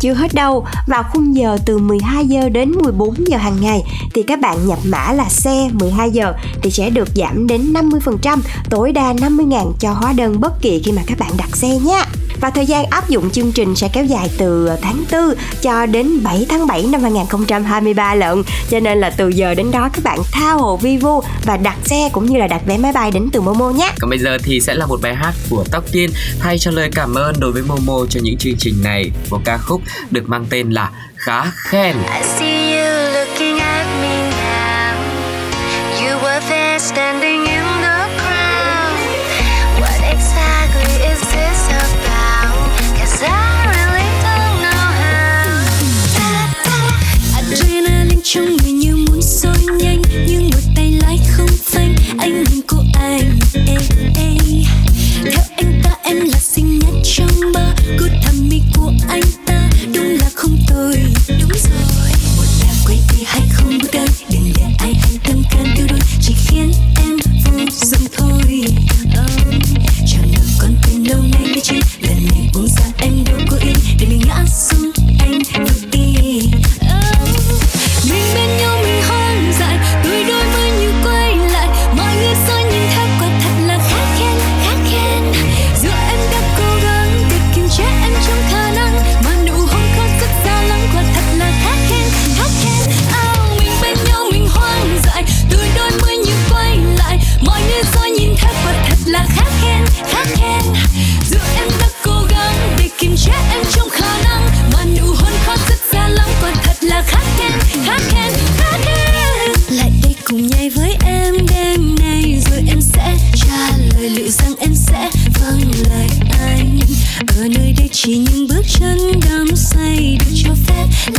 Chưa 0.00 0.14
hết 0.14 0.34
đâu, 0.34 0.66
vào 0.86 1.02
khung 1.02 1.36
giờ 1.36 1.58
từ 1.66 1.78
12 1.78 2.26
giờ 2.26 2.48
đến 2.48 2.72
14 2.72 3.14
giờ 3.28 3.36
hàng 3.36 3.56
ngày 3.60 3.82
thì 4.14 4.22
các 4.22 4.40
bạn 4.40 4.68
nhập 4.68 4.78
mã 4.84 5.12
là 5.12 5.28
xe 5.28 5.68
12 5.72 6.10
giờ 6.10 6.32
thì 6.62 6.70
sẽ 6.70 6.90
được 6.90 7.08
giảm 7.14 7.46
đến 7.46 7.72
50%, 7.72 8.38
tối 8.70 8.92
đa 8.92 9.12
50.000 9.12 9.72
cho 9.80 9.92
hóa 9.92 10.12
đơn 10.12 10.40
bất 10.40 10.52
kỳ 10.60 10.82
khi 10.84 10.92
mà 10.92 11.02
các 11.06 11.18
bạn 11.18 11.30
đặt 11.38 11.56
xe 11.56 11.68
nhé. 11.68 12.02
Và 12.40 12.50
thời 12.50 12.66
gian 12.66 12.84
áp 12.90 13.08
dụng 13.08 13.30
chương 13.30 13.52
trình 13.52 13.76
sẽ 13.76 13.88
kéo 13.92 14.04
dài 14.04 14.30
từ 14.38 14.70
tháng 14.82 15.04
4 15.12 15.20
cho 15.62 15.86
đến 15.86 16.22
7 16.22 16.46
tháng 16.48 16.66
7 16.66 16.82
năm 16.92 17.02
2023 17.02 18.14
lận. 18.14 18.42
Cho 18.70 18.80
nên 18.80 19.00
là 19.00 19.10
từ 19.10 19.28
giờ 19.28 19.54
đến 19.54 19.70
đó 19.70 19.88
các 19.92 20.04
bạn 20.04 20.18
tha 20.32 20.52
hồ 20.52 20.76
vi 20.76 20.96
vu 20.96 21.20
và 21.44 21.56
đặt 21.56 21.76
xe 21.84 22.08
cũng 22.12 22.26
như 22.26 22.38
là 22.38 22.46
đặt 22.46 22.60
vé 22.66 22.78
máy 22.78 22.92
bay 22.92 23.10
đến 23.10 23.28
từ 23.32 23.40
Momo 23.40 23.70
nhé. 23.70 23.92
Còn 24.00 24.10
bây 24.10 24.18
giờ 24.18 24.38
thì 24.42 24.60
sẽ 24.60 24.74
là 24.74 24.86
một 24.86 25.00
bài 25.02 25.14
hát 25.14 25.32
của 25.50 25.64
Tóc 25.70 25.84
Tiên 25.92 26.10
thay 26.40 26.58
cho 26.58 26.70
lời 26.70 26.90
cảm 26.94 27.14
ơn 27.14 27.34
đối 27.38 27.52
với 27.52 27.62
Momo 27.62 28.06
cho 28.10 28.20
những 28.22 28.36
chương 28.36 28.56
trình 28.58 28.82
này. 28.84 29.10
Một 29.30 29.40
ca 29.44 29.58
khúc 29.58 29.82
được 30.10 30.28
mang 30.28 30.46
tên 30.50 30.70
là 30.70 30.90
Khá 31.16 31.50
Khen. 31.56 31.96
I 31.96 32.22
see 32.22 32.78
you 32.78 33.12
looking 33.12 33.58
at 33.58 33.86
me 34.02 34.30
now. 34.30 34.94
You 36.00 36.18
were 36.22 36.40
there 36.48 36.78
standing 36.78 37.46
in 37.46 37.65
trong 48.28 48.56
người 48.56 48.72
như 48.72 48.96
muốn 48.96 49.22
sôi 49.22 49.56
nhanh 49.78 50.02
Nhưng 50.28 50.50
một 50.50 50.60
tay 50.76 50.92
lái 51.02 51.18
không 51.36 51.48
phanh. 51.62 51.94
Anh 52.18 52.44
nhìn 52.44 52.60
cô 52.66 52.78
anh 52.94 53.38
ê, 53.66 53.76
ê. 54.16 54.36
Theo 55.24 55.44
anh 55.56 55.80
ta 55.84 55.90
em 56.02 56.16
là 56.20 56.38
xinh 56.38 56.78
nhất 56.78 56.94
trong 57.04 57.52
ba. 57.54 57.74
Cứ 57.98 58.08
thẩm 58.22 58.48
mỹ 58.48 58.62
của 58.76 58.92
anh 59.08 59.22
ta 59.46 59.70
Đúng 59.94 60.18
là 60.20 60.30
không 60.34 60.58
tồi 60.68 60.96
Đúng 61.28 61.50
rồi. 61.50 62.25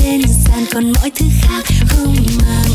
Lên 0.04 0.22
sàn 0.46 0.66
còn 0.74 0.92
mọi 0.92 1.12
thứ 1.16 1.26
khác 1.42 1.64
không 1.88 2.16
màng 2.38 2.72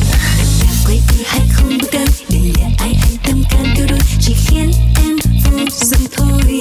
nhà 0.60 0.70
quay 0.86 1.00
đi 1.10 1.24
hay 1.26 1.40
không 1.52 1.78
bước 1.78 1.88
tới 1.92 2.06
đừng 2.28 2.52
để 2.56 2.62
ai 2.78 2.94
hay 2.94 3.18
tâm 3.26 3.42
can 3.50 3.74
tiêu 3.76 3.86
đôi 3.88 3.98
chỉ 4.20 4.34
khiến 4.46 4.72
em 4.96 5.16
vô 5.44 5.58
dụng 5.70 6.06
thôi. 6.12 6.60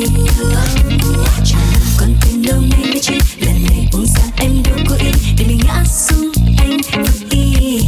Chẳng 1.46 1.82
còn 2.00 2.16
tình 2.22 2.42
đâu 2.42 2.62
nay 2.62 2.80
mới 2.84 3.00
chuyện. 3.02 3.20
Lần 3.40 3.64
này 3.70 3.88
uống 3.94 4.06
ra 4.06 4.24
em 4.38 4.64
đâu 4.64 4.78
có 4.90 4.96
yên 4.96 5.16
để 5.38 5.46
mình 5.48 5.60
ngã 5.68 5.84
xuống 5.86 6.32
anh 6.58 6.78
vô 6.94 7.04
ý. 7.30 7.80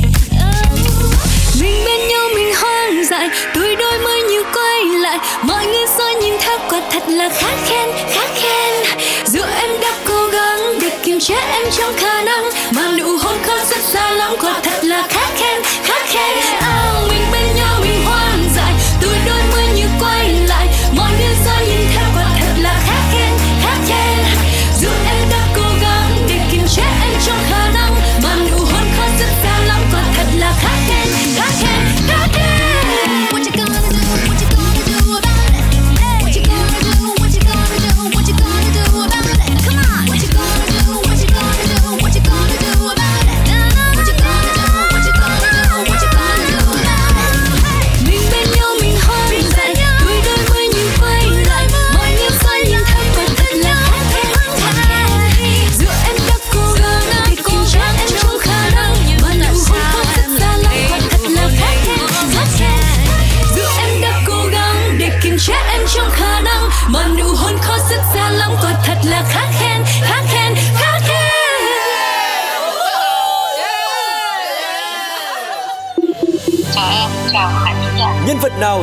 Mình 1.59 1.85
bên 1.85 2.07
nhau, 2.09 2.29
mình 2.35 2.53
hoang 2.61 3.05
dại 3.09 3.29
tôi 3.53 3.75
đôi 3.75 3.99
mới 3.99 4.21
như 4.21 4.43
quay 4.53 4.85
lại. 5.01 5.17
Mọi 5.43 5.65
người 5.65 5.85
soi 5.97 6.15
nhìn 6.21 6.33
theo 6.39 6.57
quả 6.69 6.81
thật 6.91 7.03
là 7.07 7.29
khá 7.29 7.49
khen 7.65 7.89
khá 8.13 8.27
khen. 8.35 8.99
Dù 9.27 9.41
em 9.41 9.69
đã 9.81 9.99
cố 10.07 10.27
gắng 10.27 10.59
để 10.81 10.97
kiềm 11.03 11.19
chế 11.19 11.35
em 11.35 11.65
trong 11.77 11.93
khả 11.97 12.12
sao 13.83 14.15
lắm 14.15 14.31
quả 14.41 14.59
thật 14.63 14.83
là 14.83 15.07
khá 15.09 15.27
khen. 15.35 15.82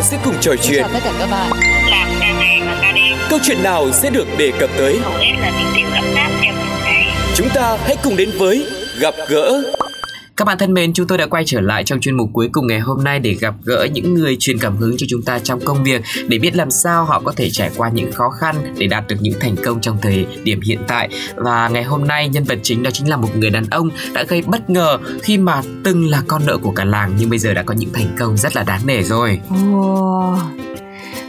Nào 0.01 0.09
sẽ 0.11 0.19
cùng 0.25 0.35
trò 0.41 0.53
chuyện? 0.63 0.83
tất 0.93 1.01
cả 1.05 1.13
các 1.19 1.31
bạn 1.31 1.51
làm 1.91 2.09
ca 2.21 2.33
này 2.33 2.61
và 2.67 2.79
ca 2.83 2.93
đêm 2.93 3.19
Câu 3.31 3.39
chuyện 3.43 3.63
nào 3.63 3.93
sẽ 3.93 4.11
được 4.11 4.27
đề 4.39 4.53
cập 4.59 4.71
tới? 4.79 4.99
hầu 5.03 5.13
hết 5.13 5.33
là 5.41 5.53
Chúng 7.35 7.49
ta 7.55 7.79
hãy 7.85 7.97
cùng 8.03 8.17
đến 8.17 8.31
với 8.39 8.67
Gặp 9.01 9.15
gỡ 9.29 9.63
các 10.41 10.45
bạn 10.45 10.59
thân 10.59 10.75
mến, 10.75 10.93
chúng 10.93 11.07
tôi 11.07 11.19
đã 11.19 11.27
quay 11.27 11.45
trở 11.47 11.61
lại 11.61 11.85
trong 11.85 12.01
chuyên 12.01 12.17
mục 12.17 12.31
cuối 12.33 12.49
cùng 12.53 12.67
ngày 12.67 12.81
hôm 12.81 13.05
nay 13.05 13.19
để 13.19 13.35
gặp 13.35 13.55
gỡ 13.65 13.87
những 13.93 14.15
người 14.15 14.37
truyền 14.41 14.59
cảm 14.59 14.77
hứng 14.77 14.97
cho 14.97 15.07
chúng 15.11 15.23
ta 15.23 15.39
trong 15.39 15.61
công 15.65 15.85
việc 15.85 16.03
để 16.29 16.39
biết 16.39 16.57
làm 16.57 16.71
sao 16.71 17.05
họ 17.05 17.21
có 17.25 17.33
thể 17.37 17.51
trải 17.51 17.71
qua 17.77 17.91
những 17.91 18.13
khó 18.13 18.31
khăn 18.31 18.75
để 18.79 18.87
đạt 18.87 19.09
được 19.09 19.17
những 19.21 19.35
thành 19.41 19.57
công 19.65 19.81
trong 19.81 19.99
thời 20.03 20.27
điểm 20.45 20.61
hiện 20.61 20.79
tại. 20.89 21.09
Và 21.37 21.69
ngày 21.69 21.83
hôm 21.83 22.07
nay 22.07 22.29
nhân 22.29 22.45
vật 22.45 22.59
chính 22.63 22.83
đó 22.83 22.91
chính 22.91 23.09
là 23.09 23.17
một 23.17 23.29
người 23.37 23.51
đàn 23.51 23.65
ông 23.71 23.91
đã 24.13 24.25
gây 24.29 24.43
bất 24.43 24.71
ngờ 24.71 24.99
khi 25.23 25.39
mà 25.39 25.63
từng 25.85 26.09
là 26.09 26.23
con 26.27 26.47
nợ 26.47 26.59
của 26.59 26.71
cả 26.71 26.85
làng 26.85 27.13
nhưng 27.19 27.31
bây 27.31 27.39
giờ 27.39 27.55
đã 27.55 27.63
có 27.63 27.75
những 27.75 27.93
thành 27.93 28.17
công 28.19 28.37
rất 28.37 28.57
là 28.57 28.63
đáng 28.63 28.87
nể 28.87 29.03
rồi. 29.03 29.41
Wow. 29.51 30.37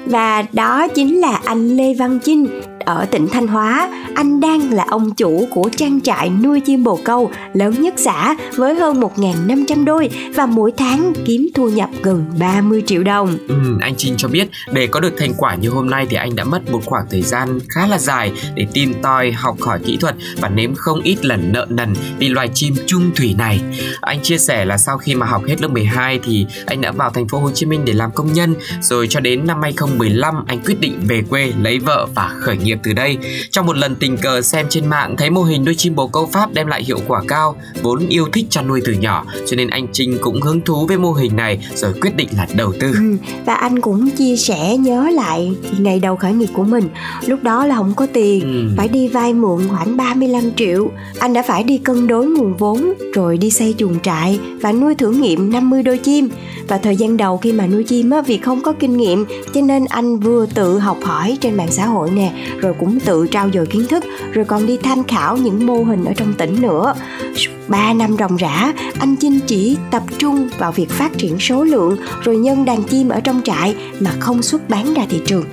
Và 0.05 0.43
đó 0.53 0.87
chính 0.95 1.21
là 1.21 1.41
anh 1.45 1.67
Lê 1.67 1.93
Văn 1.93 2.19
Chinh 2.23 2.61
ở 2.85 3.05
tỉnh 3.11 3.27
Thanh 3.27 3.47
Hóa. 3.47 3.89
Anh 4.15 4.39
đang 4.39 4.73
là 4.73 4.85
ông 4.89 5.11
chủ 5.11 5.47
của 5.51 5.69
trang 5.77 6.01
trại 6.01 6.29
nuôi 6.29 6.59
chim 6.59 6.83
bồ 6.83 6.99
câu 7.03 7.31
lớn 7.53 7.81
nhất 7.81 7.93
xã 7.97 8.35
với 8.55 8.75
hơn 8.75 8.99
1.500 8.99 9.85
đôi 9.85 10.09
và 10.35 10.45
mỗi 10.45 10.71
tháng 10.77 11.13
kiếm 11.25 11.49
thu 11.53 11.69
nhập 11.69 11.89
gần 12.03 12.25
30 12.39 12.83
triệu 12.85 13.03
đồng. 13.03 13.37
Ừ, 13.47 13.55
anh 13.81 13.93
Trinh 13.97 14.13
cho 14.17 14.27
biết 14.27 14.47
để 14.71 14.87
có 14.87 14.99
được 14.99 15.13
thành 15.17 15.33
quả 15.37 15.55
như 15.55 15.69
hôm 15.69 15.89
nay 15.89 16.07
thì 16.09 16.15
anh 16.15 16.35
đã 16.35 16.43
mất 16.43 16.71
một 16.71 16.81
khoảng 16.85 17.05
thời 17.11 17.21
gian 17.21 17.59
khá 17.69 17.87
là 17.87 17.97
dài 17.97 18.31
để 18.55 18.67
tìm 18.73 18.93
tòi 19.01 19.31
học 19.31 19.57
hỏi 19.61 19.79
kỹ 19.85 19.97
thuật 19.97 20.15
và 20.41 20.49
nếm 20.49 20.75
không 20.75 21.01
ít 21.01 21.25
lần 21.25 21.51
nợ 21.51 21.67
nần 21.69 21.93
vì 22.19 22.29
loài 22.29 22.49
chim 22.53 22.75
trung 22.85 23.11
thủy 23.15 23.35
này. 23.37 23.61
Anh 24.01 24.19
chia 24.21 24.37
sẻ 24.37 24.65
là 24.65 24.77
sau 24.77 24.97
khi 24.97 25.15
mà 25.15 25.25
học 25.25 25.43
hết 25.47 25.61
lớp 25.61 25.67
12 25.67 26.19
thì 26.23 26.45
anh 26.65 26.81
đã 26.81 26.91
vào 26.91 27.09
thành 27.09 27.27
phố 27.27 27.39
Hồ 27.39 27.51
Chí 27.51 27.65
Minh 27.65 27.85
để 27.85 27.93
làm 27.93 28.11
công 28.11 28.33
nhân 28.33 28.55
rồi 28.81 29.07
cho 29.09 29.19
đến 29.19 29.47
năm 29.47 29.61
2015 29.61 30.45
anh 30.47 30.59
quyết 30.65 30.79
định 30.79 30.99
về 31.07 31.21
quê 31.29 31.53
lấy 31.61 31.79
vợ 31.79 32.07
và 32.15 32.27
khởi 32.39 32.57
nghiệp 32.57 32.70
từ 32.83 32.93
đây. 32.93 33.17
Trong 33.51 33.65
một 33.65 33.75
lần 33.77 33.95
tình 33.95 34.17
cờ 34.17 34.41
xem 34.41 34.65
trên 34.69 34.85
mạng 34.89 35.15
thấy 35.17 35.29
mô 35.29 35.43
hình 35.43 35.65
nuôi 35.65 35.75
chim 35.75 35.95
bồ 35.95 36.07
câu 36.07 36.29
Pháp 36.31 36.53
đem 36.53 36.67
lại 36.67 36.83
hiệu 36.83 36.99
quả 37.07 37.21
cao, 37.27 37.55
vốn 37.81 38.07
yêu 38.09 38.27
thích 38.33 38.45
chăn 38.49 38.67
nuôi 38.67 38.81
từ 38.85 38.93
nhỏ 38.93 39.25
cho 39.47 39.55
nên 39.55 39.69
anh 39.69 39.87
Trinh 39.93 40.17
cũng 40.21 40.41
hứng 40.41 40.61
thú 40.61 40.85
với 40.87 40.97
mô 40.97 41.11
hình 41.11 41.35
này 41.35 41.67
rồi 41.75 41.93
quyết 42.01 42.15
định 42.15 42.27
là 42.37 42.47
đầu 42.55 42.73
tư. 42.79 42.91
Ừ, 42.93 43.17
và 43.45 43.53
anh 43.53 43.81
cũng 43.81 44.09
chia 44.09 44.37
sẻ 44.37 44.77
nhớ 44.77 45.09
lại 45.13 45.51
ngày 45.79 45.99
đầu 45.99 46.15
khởi 46.15 46.33
nghiệp 46.33 46.49
của 46.53 46.63
mình 46.63 46.89
lúc 47.25 47.43
đó 47.43 47.65
là 47.65 47.75
không 47.75 47.93
có 47.95 48.07
tiền 48.13 48.41
Ừ. 48.41 48.73
phải 48.77 48.87
đi 48.87 49.07
vay 49.07 49.33
mượn 49.33 49.61
khoảng 49.69 49.97
35 49.97 50.51
triệu 50.57 50.91
anh 51.19 51.33
đã 51.33 51.43
phải 51.47 51.63
đi 51.63 51.77
cân 51.77 52.07
đối 52.07 52.25
nguồn 52.25 52.57
vốn 52.57 52.93
rồi 53.13 53.37
đi 53.37 53.49
xây 53.51 53.75
chuồng 53.77 53.99
trại 53.99 54.39
và 54.61 54.71
nuôi 54.71 54.95
thử 54.95 55.11
nghiệm 55.11 55.51
50 55.51 55.83
đôi 55.83 55.97
chim 55.97 56.29
và 56.67 56.77
thời 56.77 56.95
gian 56.95 57.17
đầu 57.17 57.37
khi 57.37 57.51
mà 57.51 57.67
nuôi 57.67 57.83
chim 57.83 58.09
á 58.09 58.21
vì 58.21 58.37
không 58.37 58.63
có 58.63 58.73
kinh 58.79 58.97
nghiệm 58.97 59.25
cho 59.53 59.61
nên 59.61 59.85
anh 59.85 60.19
vừa 60.19 60.45
tự 60.45 60.79
học 60.79 60.97
hỏi 61.03 61.37
trên 61.41 61.57
mạng 61.57 61.71
xã 61.71 61.85
hội 61.85 62.09
nè 62.11 62.31
rồi 62.61 62.73
cũng 62.79 62.99
tự 62.99 63.27
trao 63.31 63.49
dồi 63.53 63.65
kiến 63.65 63.87
thức, 63.89 64.03
rồi 64.33 64.45
còn 64.45 64.65
đi 64.65 64.77
tham 64.83 65.03
khảo 65.03 65.37
những 65.37 65.65
mô 65.65 65.83
hình 65.83 66.05
ở 66.05 66.13
trong 66.13 66.33
tỉnh 66.33 66.61
nữa. 66.61 66.93
3 67.67 67.93
năm 67.93 68.15
ròng 68.19 68.35
rã, 68.35 68.73
anh 68.99 69.15
Chinh 69.15 69.39
chỉ 69.47 69.77
tập 69.91 70.03
trung 70.17 70.49
vào 70.57 70.71
việc 70.71 70.89
phát 70.89 71.17
triển 71.17 71.39
số 71.39 71.63
lượng, 71.63 71.97
rồi 72.23 72.37
nhân 72.37 72.65
đàn 72.65 72.83
chim 72.83 73.09
ở 73.09 73.19
trong 73.19 73.41
trại 73.43 73.75
mà 73.99 74.11
không 74.19 74.41
xuất 74.41 74.69
bán 74.69 74.93
ra 74.93 75.05
thị 75.09 75.21
trường. 75.25 75.43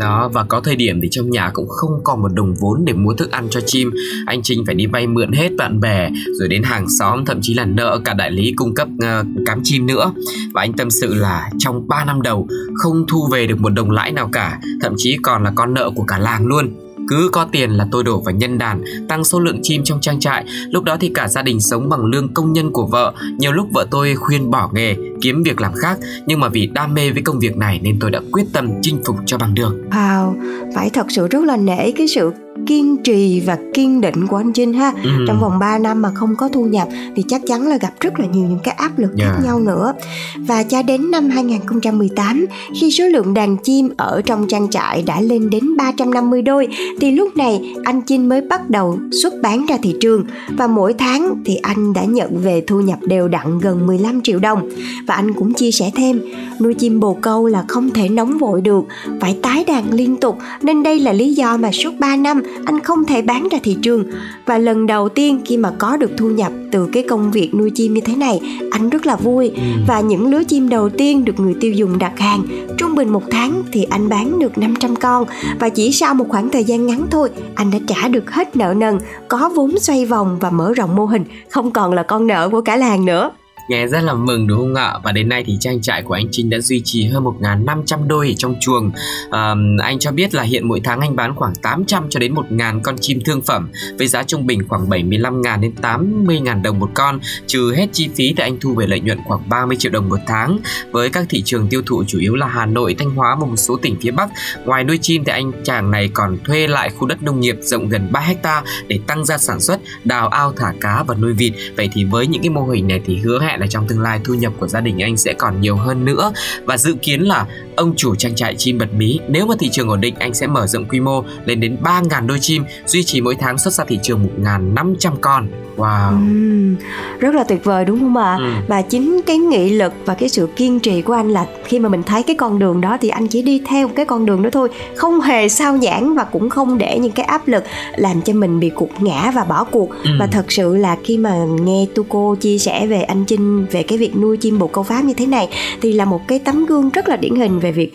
Đó 0.00 0.30
và 0.32 0.44
có 0.44 0.60
thời 0.60 0.76
điểm 0.76 1.00
thì 1.02 1.08
trong 1.10 1.30
nhà 1.30 1.50
cũng 1.54 1.68
không 1.68 2.00
còn 2.04 2.22
một 2.22 2.28
đồng 2.34 2.54
vốn 2.60 2.84
để 2.84 2.92
mua 2.92 3.14
thức 3.14 3.30
ăn 3.30 3.46
cho 3.50 3.60
chim. 3.66 3.90
Anh 4.26 4.42
Trinh 4.42 4.64
phải 4.66 4.74
đi 4.74 4.86
vay 4.86 5.06
mượn 5.06 5.32
hết 5.32 5.48
bạn 5.58 5.80
bè 5.80 6.10
Rồi 6.38 6.48
đến 6.48 6.62
hàng 6.62 6.86
xóm 6.98 7.24
thậm 7.24 7.38
chí 7.42 7.54
là 7.54 7.64
nợ 7.64 8.00
cả 8.04 8.14
đại 8.14 8.30
lý 8.30 8.52
cung 8.56 8.74
cấp 8.74 8.88
uh, 8.94 9.26
cám 9.46 9.60
chim 9.64 9.86
nữa. 9.86 10.12
Và 10.52 10.62
anh 10.62 10.72
tâm 10.72 10.90
sự 10.90 11.14
là 11.14 11.50
trong 11.58 11.88
3 11.88 12.04
năm 12.04 12.22
đầu 12.22 12.48
không 12.74 13.04
thu 13.08 13.28
về 13.32 13.46
được 13.46 13.60
một 13.60 13.68
đồng 13.68 13.90
lãi 13.90 14.12
nào 14.12 14.28
cả 14.32 14.60
Thậm 14.82 14.94
chí 14.96 15.16
còn 15.22 15.44
là 15.44 15.52
con 15.54 15.74
nợ 15.74 15.90
của 15.94 16.04
cả 16.04 16.18
làng 16.18 16.46
luôn 16.46 16.89
cứ 17.10 17.28
có 17.32 17.46
tiền 17.52 17.70
là 17.70 17.86
tôi 17.92 18.04
đổ 18.04 18.20
vào 18.20 18.34
nhân 18.34 18.58
đàn 18.58 18.82
tăng 19.08 19.24
số 19.24 19.40
lượng 19.40 19.58
chim 19.62 19.82
trong 19.84 20.00
trang 20.00 20.20
trại. 20.20 20.44
Lúc 20.70 20.84
đó 20.84 20.96
thì 21.00 21.10
cả 21.14 21.28
gia 21.28 21.42
đình 21.42 21.60
sống 21.60 21.88
bằng 21.88 22.04
lương 22.04 22.34
công 22.34 22.52
nhân 22.52 22.72
của 22.72 22.86
vợ. 22.86 23.14
Nhiều 23.38 23.52
lúc 23.52 23.68
vợ 23.74 23.86
tôi 23.90 24.14
khuyên 24.14 24.50
bỏ 24.50 24.70
nghề 24.74 24.96
kiếm 25.20 25.42
việc 25.42 25.60
làm 25.60 25.72
khác. 25.74 25.98
Nhưng 26.26 26.40
mà 26.40 26.48
vì 26.48 26.66
đam 26.66 26.94
mê 26.94 27.10
với 27.10 27.22
công 27.22 27.38
việc 27.38 27.56
này 27.56 27.80
nên 27.82 27.98
tôi 28.00 28.10
đã 28.10 28.20
quyết 28.32 28.44
tâm 28.52 28.68
chinh 28.82 29.00
phục 29.06 29.16
cho 29.26 29.38
bằng 29.38 29.54
được. 29.54 29.76
Wow, 29.90 30.34
phải 30.74 30.90
thật 30.90 31.06
sự 31.08 31.28
rất 31.28 31.44
là 31.44 31.56
nể 31.56 31.90
cái 31.90 32.08
sự 32.08 32.30
kiên 32.66 32.96
trì 33.04 33.40
và 33.40 33.58
kiên 33.74 34.00
định 34.00 34.26
của 34.26 34.36
anh 34.36 34.52
Trinh 34.52 34.72
ha 34.72 34.92
Ừ. 35.04 35.10
trong 35.26 35.40
vòng 35.40 35.58
3 35.58 35.78
năm 35.78 36.02
mà 36.02 36.10
không 36.14 36.36
có 36.36 36.48
thu 36.48 36.64
nhập 36.64 36.88
thì 37.16 37.22
chắc 37.28 37.40
chắn 37.46 37.66
là 37.66 37.76
gặp 37.76 37.92
rất 38.00 38.20
là 38.20 38.26
nhiều 38.26 38.44
những 38.48 38.58
cái 38.64 38.74
áp 38.78 38.98
lực 38.98 39.10
Yeah. 39.18 39.32
khác 39.32 39.40
nhau 39.44 39.60
nữa 39.60 39.92
và 40.36 40.62
cho 40.62 40.82
đến 40.82 41.10
năm 41.10 41.28
2018 41.30 42.46
khi 42.80 42.90
số 42.90 43.04
lượng 43.04 43.34
đàn 43.34 43.56
chim 43.56 43.88
ở 43.96 44.22
trong 44.24 44.46
trang 44.48 44.70
trại 44.70 45.02
đã 45.02 45.20
lên 45.20 45.50
đến 45.50 45.76
350 45.76 46.42
đôi 46.42 46.68
thì 47.00 47.10
lúc 47.10 47.36
này 47.36 47.74
anh 47.84 48.00
Chinh 48.02 48.28
mới 48.28 48.40
bắt 48.40 48.70
đầu 48.70 48.98
xuất 49.22 49.34
bán 49.42 49.66
ra 49.66 49.76
thị 49.82 49.94
trường 50.00 50.24
và 50.56 50.66
mỗi 50.66 50.92
tháng 50.94 51.42
thì 51.44 51.56
anh 51.56 51.92
đã 51.92 52.04
nhận 52.04 52.38
về 52.38 52.62
thu 52.66 52.80
nhập 52.80 52.98
đều 53.02 53.28
đặn 53.28 53.58
gần 53.58 53.86
15 53.86 54.20
triệu 54.22 54.38
đồng 54.38 54.68
và 55.06 55.14
anh 55.14 55.32
cũng 55.34 55.54
chia 55.54 55.70
sẻ 55.70 55.90
thêm 55.94 56.20
nuôi 56.60 56.74
chim 56.74 57.00
bồ 57.00 57.14
câu 57.20 57.46
là 57.46 57.64
không 57.68 57.90
thể 57.90 58.08
nóng 58.08 58.38
vội 58.38 58.60
được 58.60 58.84
phải 59.20 59.36
tái 59.42 59.64
đàn 59.64 59.92
liên 59.92 60.16
tục 60.16 60.38
nên 60.62 60.82
đây 60.82 60.98
là 61.00 61.12
lý 61.12 61.34
do 61.34 61.56
mà 61.56 61.70
suốt 61.72 61.90
3 61.98 62.16
năm 62.16 62.42
anh 62.64 62.80
không 62.80 63.04
thể 63.04 63.22
bán 63.22 63.48
ra 63.48 63.58
thị 63.62 63.76
trường. 63.82 64.04
Và 64.46 64.58
lần 64.58 64.86
đầu 64.86 65.08
tiên 65.08 65.40
khi 65.44 65.56
mà 65.56 65.72
có 65.78 65.96
được 65.96 66.10
thu 66.18 66.30
nhập 66.30 66.52
từ 66.72 66.88
cái 66.92 67.02
công 67.02 67.30
việc 67.30 67.54
nuôi 67.54 67.70
chim 67.70 67.94
như 67.94 68.00
thế 68.00 68.16
này 68.16 68.40
anh 68.70 68.90
rất 68.90 69.06
là 69.06 69.16
vui. 69.16 69.52
Và 69.88 70.00
những 70.00 70.30
lứa 70.30 70.44
chim 70.44 70.68
đầu 70.68 70.88
tiên 70.88 71.24
được 71.24 71.40
người 71.40 71.54
tiêu 71.60 71.72
dùng 71.72 71.98
đặt 71.98 72.18
hàng 72.18 72.42
trung 72.78 72.94
bình 72.94 73.08
một 73.08 73.22
tháng 73.30 73.62
thì 73.72 73.84
anh 73.84 74.08
bán 74.08 74.38
được 74.38 74.58
500 74.58 74.96
con. 74.96 75.24
Và 75.60 75.68
chỉ 75.68 75.92
sau 75.92 76.14
một 76.14 76.26
khoảng 76.28 76.50
thời 76.50 76.64
gian 76.64 76.86
ngắn 76.86 77.06
thôi 77.10 77.30
anh 77.54 77.70
đã 77.70 77.78
trả 77.86 78.08
được 78.08 78.30
hết 78.30 78.56
nợ 78.56 78.74
nần 78.76 78.98
có 79.28 79.50
vốn 79.54 79.78
xoay 79.78 80.06
vòng 80.06 80.38
và 80.40 80.50
mở 80.50 80.72
rộng 80.72 80.96
mô 80.96 81.06
hình 81.06 81.24
không 81.50 81.70
còn 81.70 81.92
là 81.92 82.02
con 82.02 82.26
nợ 82.26 82.48
của 82.48 82.60
cả 82.60 82.76
làng 82.76 83.04
nữa 83.04 83.30
nghe 83.70 83.86
rất 83.86 84.00
là 84.00 84.14
mừng 84.14 84.46
đúng 84.46 84.58
không 84.58 84.74
ạ? 84.74 84.94
Và 85.04 85.12
đến 85.12 85.28
nay 85.28 85.44
thì 85.46 85.56
trang 85.60 85.80
trại 85.80 86.02
của 86.02 86.14
anh 86.14 86.26
Trinh 86.30 86.50
đã 86.50 86.58
duy 86.58 86.82
trì 86.84 87.06
hơn 87.06 87.24
1.500 87.24 88.06
đôi 88.06 88.28
ở 88.28 88.34
trong 88.36 88.54
chuồng. 88.60 88.90
À, 89.30 89.54
anh 89.82 89.98
cho 89.98 90.12
biết 90.12 90.34
là 90.34 90.42
hiện 90.42 90.68
mỗi 90.68 90.80
tháng 90.84 91.00
anh 91.00 91.16
bán 91.16 91.34
khoảng 91.34 91.54
800 91.54 92.06
cho 92.10 92.20
đến 92.20 92.34
1.000 92.34 92.80
con 92.82 92.98
chim 92.98 93.20
thương 93.24 93.42
phẩm 93.42 93.70
với 93.98 94.06
giá 94.06 94.22
trung 94.22 94.46
bình 94.46 94.68
khoảng 94.68 94.88
75.000 94.88 95.60
đến 95.60 95.72
80.000 95.82 96.62
đồng 96.62 96.78
một 96.78 96.90
con 96.94 97.20
trừ 97.46 97.72
hết 97.76 97.86
chi 97.92 98.08
phí 98.14 98.34
thì 98.36 98.42
anh 98.42 98.60
thu 98.60 98.74
về 98.74 98.86
lợi 98.86 99.00
nhuận 99.00 99.18
khoảng 99.24 99.48
30 99.48 99.76
triệu 99.76 99.92
đồng 99.92 100.08
một 100.08 100.20
tháng. 100.26 100.58
Với 100.90 101.10
các 101.10 101.26
thị 101.28 101.42
trường 101.44 101.68
tiêu 101.68 101.82
thụ 101.86 102.04
chủ 102.06 102.18
yếu 102.18 102.34
là 102.34 102.46
Hà 102.46 102.66
Nội, 102.66 102.94
Thanh 102.98 103.10
Hóa 103.10 103.36
và 103.40 103.46
một 103.46 103.56
số 103.56 103.76
tỉnh 103.76 103.96
phía 104.00 104.10
Bắc 104.10 104.30
ngoài 104.64 104.84
nuôi 104.84 104.98
chim 105.02 105.24
thì 105.24 105.32
anh 105.32 105.52
chàng 105.64 105.90
này 105.90 106.10
còn 106.14 106.38
thuê 106.44 106.66
lại 106.66 106.90
khu 106.90 107.06
đất 107.06 107.22
nông 107.22 107.40
nghiệp 107.40 107.56
rộng 107.60 107.88
gần 107.88 108.12
3 108.12 108.20
hecta 108.20 108.62
để 108.88 109.00
tăng 109.06 109.24
gia 109.24 109.38
sản 109.38 109.60
xuất 109.60 109.80
đào 110.04 110.28
ao 110.28 110.52
thả 110.52 110.72
cá 110.80 111.02
và 111.02 111.14
nuôi 111.14 111.32
vịt. 111.32 111.52
Vậy 111.76 111.88
thì 111.92 112.04
với 112.04 112.26
những 112.26 112.42
cái 112.42 112.50
mô 112.50 112.66
hình 112.66 112.88
này 112.88 113.00
thì 113.06 113.16
hứa 113.16 113.40
hẹn 113.40 113.59
là 113.60 113.66
trong 113.66 113.86
tương 113.88 114.00
lai 114.00 114.20
thu 114.24 114.34
nhập 114.34 114.52
của 114.58 114.68
gia 114.68 114.80
đình 114.80 115.02
anh 115.02 115.16
sẽ 115.16 115.34
còn 115.38 115.60
nhiều 115.60 115.76
hơn 115.76 116.04
nữa. 116.04 116.32
Và 116.64 116.76
dự 116.76 116.94
kiến 117.02 117.20
là 117.20 117.46
ông 117.80 117.94
chủ 117.96 118.14
trang 118.14 118.34
trại 118.34 118.54
chim 118.54 118.78
bật 118.78 118.94
mí 118.94 119.20
nếu 119.28 119.46
mà 119.46 119.54
thị 119.58 119.68
trường 119.72 119.88
ổn 119.88 120.00
định 120.00 120.14
anh 120.18 120.34
sẽ 120.34 120.46
mở 120.46 120.66
rộng 120.66 120.84
quy 120.84 121.00
mô 121.00 121.24
lên 121.44 121.60
đến 121.60 121.76
3.000 121.82 122.26
đôi 122.26 122.38
chim 122.40 122.64
duy 122.86 123.04
trì 123.04 123.20
mỗi 123.20 123.34
tháng 123.40 123.58
xuất 123.58 123.74
ra 123.74 123.84
thị 123.88 123.98
trường 124.02 124.28
1.500 124.42 125.16
con 125.20 125.48
wow 125.76 126.10
Ừm, 126.10 126.76
rất 127.20 127.34
là 127.34 127.44
tuyệt 127.44 127.64
vời 127.64 127.84
đúng 127.84 128.00
không 128.00 128.16
ạ? 128.16 128.36
Ừ. 128.38 128.44
Và 128.68 128.82
chính 128.82 129.20
cái 129.26 129.38
nghị 129.38 129.70
lực 129.70 129.92
và 130.04 130.14
cái 130.14 130.28
sự 130.28 130.48
kiên 130.56 130.80
trì 130.80 131.02
của 131.02 131.12
anh 131.12 131.30
là 131.30 131.46
khi 131.64 131.78
mà 131.78 131.88
mình 131.88 132.02
thấy 132.02 132.22
cái 132.22 132.36
con 132.36 132.58
đường 132.58 132.80
đó 132.80 132.98
thì 133.00 133.08
anh 133.08 133.28
chỉ 133.28 133.42
đi 133.42 133.62
theo 133.66 133.88
cái 133.88 134.04
con 134.04 134.26
đường 134.26 134.42
đó 134.42 134.50
thôi, 134.52 134.68
không 134.94 135.20
hề 135.20 135.48
sao 135.48 135.76
nhãn 135.76 136.14
và 136.14 136.24
cũng 136.24 136.50
không 136.50 136.78
để 136.78 136.98
những 136.98 137.12
cái 137.12 137.26
áp 137.26 137.48
lực 137.48 137.64
làm 137.96 138.22
cho 138.22 138.32
mình 138.32 138.60
bị 138.60 138.70
cục 138.70 138.90
ngã 139.02 139.32
và 139.34 139.44
bỏ 139.44 139.64
cuộc. 139.64 139.90
Ừ. 140.04 140.10
Và 140.18 140.26
thật 140.26 140.52
sự 140.52 140.76
là 140.76 140.96
khi 141.04 141.18
mà 141.18 141.34
nghe 141.62 141.86
Tuco 141.94 142.34
chia 142.40 142.58
sẻ 142.58 142.86
về 142.86 143.02
anh 143.02 143.24
Trinh 143.24 143.66
về 143.70 143.82
cái 143.82 143.98
việc 143.98 144.16
nuôi 144.16 144.36
chim 144.36 144.58
bồ 144.58 144.66
câu 144.66 144.84
pháp 144.84 145.04
như 145.04 145.14
thế 145.14 145.26
này 145.26 145.48
thì 145.82 145.92
là 145.92 146.04
một 146.04 146.28
cái 146.28 146.38
tấm 146.38 146.66
gương 146.66 146.90
rất 146.90 147.08
là 147.08 147.16
điển 147.16 147.36
hình 147.36 147.58
về 147.58 147.69
việc 147.70 147.92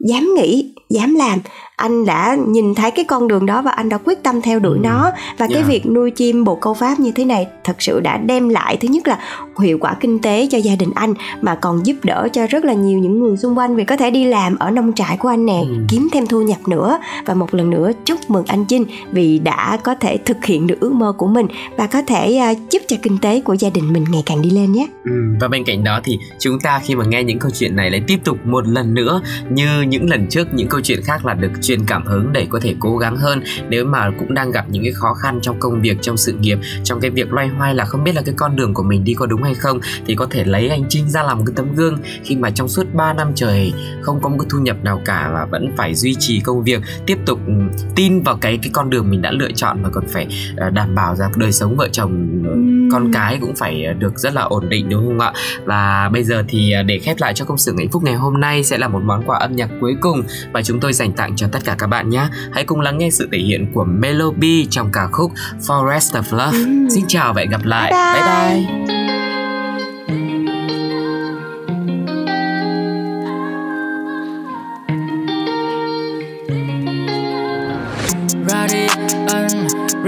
dám 0.00 0.34
nghĩ 0.36 0.74
dám 0.90 1.14
làm 1.14 1.38
anh 1.78 2.04
đã 2.06 2.36
nhìn 2.48 2.74
thấy 2.74 2.90
cái 2.90 3.04
con 3.04 3.28
đường 3.28 3.46
đó 3.46 3.62
và 3.62 3.70
anh 3.70 3.88
đã 3.88 3.98
quyết 3.98 4.22
tâm 4.22 4.42
theo 4.42 4.58
đuổi 4.58 4.78
Ừ. 4.78 4.82
nó 4.84 5.10
và 5.38 5.46
cái 5.46 5.54
Yeah. 5.58 5.68
việc 5.68 5.86
nuôi 5.86 6.10
chim 6.10 6.44
bồ 6.44 6.54
câu 6.54 6.74
pháp 6.74 7.00
như 7.00 7.12
thế 7.12 7.24
này 7.24 7.46
thật 7.64 7.76
sự 7.82 8.00
đã 8.00 8.16
đem 8.16 8.48
lại 8.48 8.76
thứ 8.76 8.88
nhất 8.88 9.08
là 9.08 9.18
hiệu 9.62 9.78
quả 9.80 9.96
kinh 10.00 10.18
tế 10.18 10.48
cho 10.50 10.58
gia 10.58 10.76
đình 10.76 10.90
anh 10.94 11.14
mà 11.40 11.54
còn 11.54 11.86
giúp 11.86 11.96
đỡ 12.04 12.28
cho 12.32 12.46
rất 12.46 12.64
là 12.64 12.72
nhiều 12.72 12.98
những 12.98 13.20
người 13.20 13.36
xung 13.36 13.58
quanh 13.58 13.76
vì 13.76 13.84
có 13.84 13.96
thể 13.96 14.10
đi 14.10 14.24
làm 14.24 14.56
ở 14.58 14.70
nông 14.70 14.92
trại 14.92 15.16
của 15.16 15.28
anh 15.28 15.46
nè 15.46 15.60
Ừ. 15.68 15.74
kiếm 15.88 16.08
thêm 16.12 16.26
thu 16.26 16.42
nhập 16.42 16.58
nữa 16.68 16.98
và 17.26 17.34
một 17.34 17.54
lần 17.54 17.70
nữa 17.70 17.90
chúc 18.04 18.18
mừng 18.30 18.44
anh 18.46 18.64
Trinh 18.64 18.84
vì 19.12 19.38
đã 19.38 19.76
có 19.84 19.94
thể 19.94 20.16
thực 20.16 20.44
hiện 20.44 20.66
được 20.66 20.80
ước 20.80 20.92
mơ 20.92 21.12
của 21.18 21.26
mình 21.26 21.46
và 21.76 21.86
có 21.86 22.02
thể 22.06 22.36
à, 22.36 22.52
giúp 22.70 22.82
cho 22.88 22.96
kinh 23.02 23.18
tế 23.18 23.40
của 23.40 23.54
gia 23.54 23.70
đình 23.70 23.92
mình 23.92 24.04
ngày 24.10 24.22
càng 24.26 24.42
đi 24.42 24.50
lên 24.50 24.72
nhé 24.72 24.86
Ừ, 25.04 25.10
và 25.40 25.48
bên 25.48 25.64
cạnh 25.64 25.84
đó 25.84 26.00
thì 26.04 26.18
chúng 26.38 26.60
ta 26.60 26.80
khi 26.84 26.94
mà 26.94 27.04
nghe 27.04 27.24
những 27.24 27.38
câu 27.38 27.50
chuyện 27.58 27.76
này 27.76 27.90
lại 27.90 28.02
tiếp 28.06 28.18
tục 28.24 28.38
một 28.46 28.66
lần 28.68 28.94
nữa 28.94 29.20
như 29.50 29.82
những 29.88 30.10
lần 30.10 30.26
trước 30.30 30.48
những 30.54 30.68
câu 30.68 30.80
chuyện 30.80 31.00
khác 31.04 31.26
là 31.26 31.34
được 31.34 31.50
truyền 31.68 31.84
cảm 31.84 32.06
hứng 32.06 32.32
để 32.32 32.46
có 32.50 32.60
thể 32.62 32.74
cố 32.80 32.96
gắng 32.96 33.16
hơn. 33.16 33.42
Nếu 33.68 33.84
mà 33.84 34.10
cũng 34.18 34.34
đang 34.34 34.50
gặp 34.50 34.64
những 34.68 34.82
cái 34.82 34.92
khó 34.92 35.14
khăn 35.14 35.38
trong 35.42 35.60
công 35.60 35.80
việc 35.80 35.98
trong 36.02 36.16
sự 36.16 36.32
nghiệp 36.32 36.58
trong 36.84 37.00
cái 37.00 37.10
việc 37.10 37.32
loay 37.32 37.48
hoay 37.48 37.74
là 37.74 37.84
không 37.84 38.04
biết 38.04 38.14
là 38.14 38.22
cái 38.22 38.34
con 38.38 38.56
đường 38.56 38.74
của 38.74 38.82
mình 38.82 39.04
đi 39.04 39.14
có 39.14 39.26
đúng 39.26 39.42
hay 39.42 39.54
không 39.54 39.80
thì 40.06 40.14
có 40.14 40.26
thể 40.30 40.44
lấy 40.44 40.68
anh 40.68 40.84
Trinh 40.88 41.10
ra 41.10 41.22
làm 41.22 41.38
một 41.38 41.44
cái 41.46 41.54
tấm 41.56 41.74
gương. 41.74 41.98
Khi 42.24 42.36
mà 42.36 42.50
trong 42.50 42.68
suốt 42.68 42.86
3 42.94 43.12
năm 43.12 43.32
trời 43.34 43.72
không 44.02 44.20
có 44.22 44.28
một 44.28 44.36
cái 44.40 44.46
thu 44.50 44.58
nhập 44.58 44.76
nào 44.82 45.02
cả 45.04 45.30
và 45.34 45.44
vẫn 45.44 45.74
phải 45.76 45.94
duy 45.94 46.14
trì 46.18 46.40
công 46.40 46.64
việc 46.64 46.82
tiếp 47.06 47.18
tục 47.26 47.40
ừ, 47.46 47.52
tin 47.96 48.22
vào 48.22 48.36
cái 48.36 48.58
cái 48.62 48.70
con 48.72 48.90
đường 48.90 49.10
mình 49.10 49.22
đã 49.22 49.30
lựa 49.30 49.52
chọn 49.52 49.82
và 49.82 49.90
còn 49.92 50.04
phải 50.08 50.26
ờ, 50.56 50.70
đảm 50.70 50.94
bảo 50.94 51.16
rằng 51.16 51.32
đời 51.36 51.52
sống 51.52 51.76
vợ 51.76 51.88
chồng 51.92 52.42
ờ, 52.44 52.50
con 52.92 53.12
cái 53.12 53.38
cũng 53.40 53.56
phải 53.56 53.84
ờ, 53.84 53.92
được 53.92 54.18
rất 54.18 54.34
là 54.34 54.42
ổn 54.42 54.68
định 54.68 54.88
đúng 54.88 55.06
không 55.06 55.20
ạ? 55.20 55.32
Và 55.64 56.10
bây 56.12 56.24
giờ 56.24 56.44
thì 56.48 56.74
để 56.86 56.98
khép 56.98 57.16
lại 57.18 57.34
cho 57.34 57.44
công 57.44 57.58
sự 57.58 57.74
hạnh 57.78 57.88
phúc 57.88 58.02
ngày 58.02 58.14
hôm 58.14 58.40
nay 58.40 58.64
sẽ 58.64 58.78
là 58.78 58.88
một 58.88 59.00
món 59.04 59.22
quà 59.26 59.38
âm 59.38 59.56
nhạc 59.56 59.70
cuối 59.80 59.96
cùng 60.00 60.22
và 60.52 60.62
chúng 60.62 60.80
tôi 60.80 60.92
dành 60.92 61.12
tặng 61.12 61.36
cho 61.36 61.48
tất 61.52 61.57
cả 61.64 61.76
các 61.78 61.86
bạn 61.86 62.10
nhé. 62.10 62.26
Hãy 62.52 62.64
cùng 62.64 62.80
lắng 62.80 62.98
nghe 62.98 63.10
sự 63.10 63.28
thể 63.32 63.38
hiện 63.38 63.66
của 63.74 63.84
Melo 63.84 64.30
B 64.30 64.44
trong 64.70 64.92
ca 64.92 65.06
khúc 65.12 65.32
Forest 65.66 66.22
of 66.22 66.36
Love. 66.36 66.58
Ừm. 66.58 66.90
Xin 66.90 67.04
chào 67.08 67.32
và 67.32 67.40
hẹn 67.40 67.50
gặp 67.50 67.64
lại. 67.64 67.92
Bye 67.92 68.22
bye. 68.22 68.54
bye. 68.56 68.86
bye. 68.86 68.98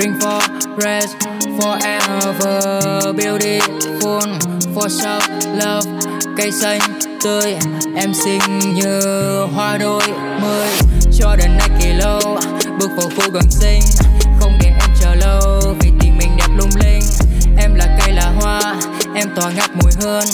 Ring 0.01 0.15
for 0.21 0.41
rest 0.79 1.17
forever 1.59 3.13
beautiful 3.13 4.21
for 4.75 4.89
self 4.89 5.21
love 5.55 5.87
cây 6.37 6.53
xanh 6.53 6.81
tươi 7.25 7.57
em 7.97 8.15
xinh 8.15 8.59
như 8.75 9.01
hoa 9.55 9.79
đôi 9.79 10.03
mươi 10.43 11.00
cho 11.21 11.37
đến 11.37 11.57
nay 11.57 11.69
kỳ 11.81 11.93
lâu. 11.93 12.21
Bước 12.79 12.91
vào 12.97 13.09
khu 13.17 13.31
gần 13.33 13.51
sinh 13.51 13.83
không 14.41 14.59
để 14.61 14.69
em 14.69 14.91
chờ 15.01 15.15
lâu. 15.15 15.75
Vì 15.81 15.91
tình 16.01 16.19
mình 16.19 16.37
đẹp 16.37 16.49
lung 16.57 16.71
linh, 16.85 17.03
em 17.59 17.75
là 17.75 17.87
cây 18.01 18.13
là 18.13 18.33
hoa, 18.41 18.77
em 19.15 19.29
tỏa 19.37 19.51
ngát 19.51 19.71
mùi 19.75 19.93
hương. 20.01 20.25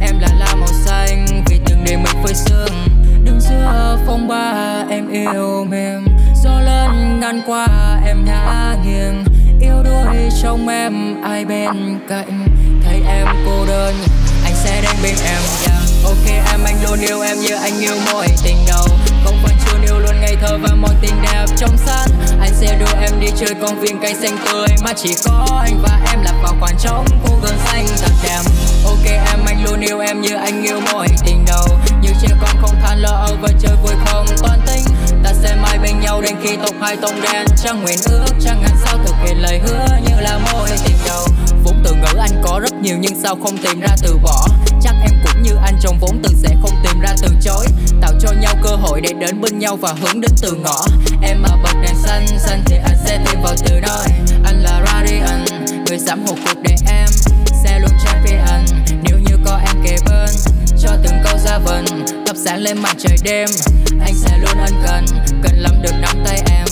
Em 0.00 0.18
là 0.18 0.28
la 0.38 0.54
màu 0.54 0.68
xanh, 0.84 1.44
vì 1.46 1.60
từng 1.66 1.84
đêm 1.84 2.02
mình 2.02 2.22
phơi 2.22 2.34
sương. 2.34 2.88
Đứng 3.24 3.40
giữa 3.40 3.98
phong 4.06 4.28
ba, 4.28 4.84
em 4.90 5.08
yêu 5.08 5.66
mềm. 5.70 6.06
Gió 6.44 6.60
lớn 6.60 7.20
ngăn 7.20 7.42
qua, 7.46 7.66
em 8.06 8.24
ngã 8.24 8.76
nghiêng. 8.84 9.24
Yêu 9.60 9.82
đuôi 9.84 10.16
trong 10.42 10.68
em, 10.68 11.22
ai 11.22 11.44
bên 11.44 11.98
cạnh? 12.08 12.48
Thấy 12.84 13.02
em 13.08 13.26
cô 13.46 13.66
đơn, 13.66 13.94
anh 14.44 14.54
sẽ 14.64 14.82
đến 14.82 14.96
bên 15.02 15.14
em. 15.24 15.42
Yeah. 15.66 15.82
ok, 16.04 16.26
em, 16.52 16.60
anh 16.64 16.76
luôn 16.84 17.00
yêu 17.00 17.20
em 17.20 17.40
như 17.40 17.54
anh 17.54 17.80
yêu 17.80 17.94
mỗi 18.12 18.26
tình 18.44 18.56
đầu 18.68 18.86
không 19.26 19.38
phải 19.42 19.54
chưa 19.64 19.78
yêu 19.82 19.98
luôn 19.98 20.20
ngây 20.20 20.36
thơ 20.42 20.58
và 20.62 20.74
mọi 20.74 20.94
tình 21.00 21.22
đẹp 21.22 21.46
trong 21.56 21.76
sân. 21.86 22.10
Anh 22.40 22.54
sẽ 22.54 22.78
đưa 22.78 23.00
em 23.00 23.20
đi 23.20 23.26
chơi 23.36 23.54
công 23.62 23.80
viên 23.80 24.00
cây 24.02 24.14
xanh 24.22 24.38
tươi. 24.44 24.68
Mà 24.84 24.92
chỉ 24.96 25.14
có 25.24 25.46
anh 25.64 25.82
và 25.82 26.00
em 26.12 26.22
là 26.22 26.32
vào 26.42 26.54
quán 26.60 26.74
trống 26.78 27.04
khu 27.22 27.34
vườn 27.42 27.58
xanh 27.64 27.86
thật 28.02 28.12
đẹp. 28.22 28.40
Ok, 28.84 29.04
em, 29.04 29.44
anh 29.46 29.64
luôn 29.64 29.80
yêu 29.80 29.98
em 29.98 30.20
như 30.20 30.34
anh 30.34 30.62
yêu 30.62 30.80
mỗi 30.92 31.06
tình 31.26 31.44
đầu. 31.46 31.66
Như 32.02 32.10
trẻ 32.22 32.28
con 32.40 32.56
không 32.60 32.80
than 32.82 32.98
lo 32.98 33.10
âu 33.10 33.36
và 33.40 33.48
chơi 33.60 33.76
vui 33.82 33.92
không 34.06 34.26
toan 34.42 34.60
tính. 34.66 34.84
Ta 35.24 35.32
sẽ 35.42 35.56
mãi 35.62 35.78
bên 35.78 36.00
nhau 36.00 36.20
đến 36.20 36.34
khi 36.42 36.56
tộc 36.56 36.74
hai 36.80 36.96
tông 36.96 37.20
đen. 37.20 37.46
Chẳng 37.64 37.82
nguyện 37.82 37.98
ước, 38.10 38.26
chẳng 38.44 38.62
ngàn 38.62 38.76
sao 38.84 38.98
thực 39.06 39.14
hiện 39.24 39.42
lời 39.42 39.60
hứa 39.64 39.86
như 40.08 40.20
là 40.20 40.38
mỗi 40.52 40.68
tình 40.86 40.96
đầu. 41.06 41.26
Vốn 41.64 41.82
từ 41.84 41.94
ngữ 41.94 42.18
anh 42.18 42.42
có 42.44 42.60
rất 42.62 42.72
nhiều 42.72 42.96
nhưng 43.00 43.22
sao 43.22 43.36
không 43.42 43.58
tìm 43.58 43.80
ra 43.80 43.96
từ 44.02 44.16
bỏ. 44.22 44.46
Chắc 44.82 44.94
em 45.02 45.10
cũng 45.24 45.25
như 45.46 45.56
anh 45.64 45.78
chồng 45.80 45.98
vốn 46.00 46.20
từ 46.22 46.30
sẽ 46.42 46.48
không 46.62 46.82
tìm 46.82 47.00
ra 47.00 47.14
từ 47.22 47.28
chối. 47.40 47.66
Tạo 48.00 48.12
cho 48.20 48.32
nhau 48.32 48.54
cơ 48.62 48.70
hội 48.70 49.00
để 49.00 49.12
đến 49.20 49.40
bên 49.40 49.58
nhau 49.58 49.76
và 49.76 49.92
hướng 49.92 50.20
đến 50.20 50.30
từ 50.42 50.52
ngõ. 50.54 50.86
Em 51.22 51.42
mà 51.42 51.48
bật 51.62 51.74
đèn 51.82 51.94
xanh 52.02 52.26
xanh 52.38 52.62
thì 52.66 52.76
anh 52.76 52.96
sẽ 53.04 53.18
thêm 53.26 53.42
vào 53.42 53.54
từ 53.66 53.80
đôi 53.80 54.06
anh 54.44 54.62
là 54.62 54.82
radian 54.86 55.44
người 55.86 55.98
sắm 55.98 56.26
hụt 56.26 56.38
cuộc 56.44 56.60
đời 56.62 56.76
em. 56.88 57.06
Sẽ 57.64 57.78
luôn 57.80 57.90
champion, 58.04 58.64
nếu 59.02 59.18
như 59.18 59.36
có 59.44 59.60
em 59.66 59.82
kề 59.84 59.96
bên. 60.08 60.28
Cho 60.82 60.90
từng 61.02 61.20
câu 61.24 61.38
ra 61.38 61.58
vần, 61.58 61.84
thắp 62.26 62.36
sáng 62.44 62.58
lên 62.58 62.78
mặt 62.82 62.96
trời 62.98 63.16
đêm. 63.22 63.48
Anh 64.00 64.14
sẽ 64.14 64.38
luôn 64.38 64.58
ân 64.60 64.82
cần 64.86 65.04
cần 65.42 65.58
lắm 65.58 65.82
được 65.82 65.94
nắm 66.00 66.24
tay 66.24 66.42
em. 66.50 66.66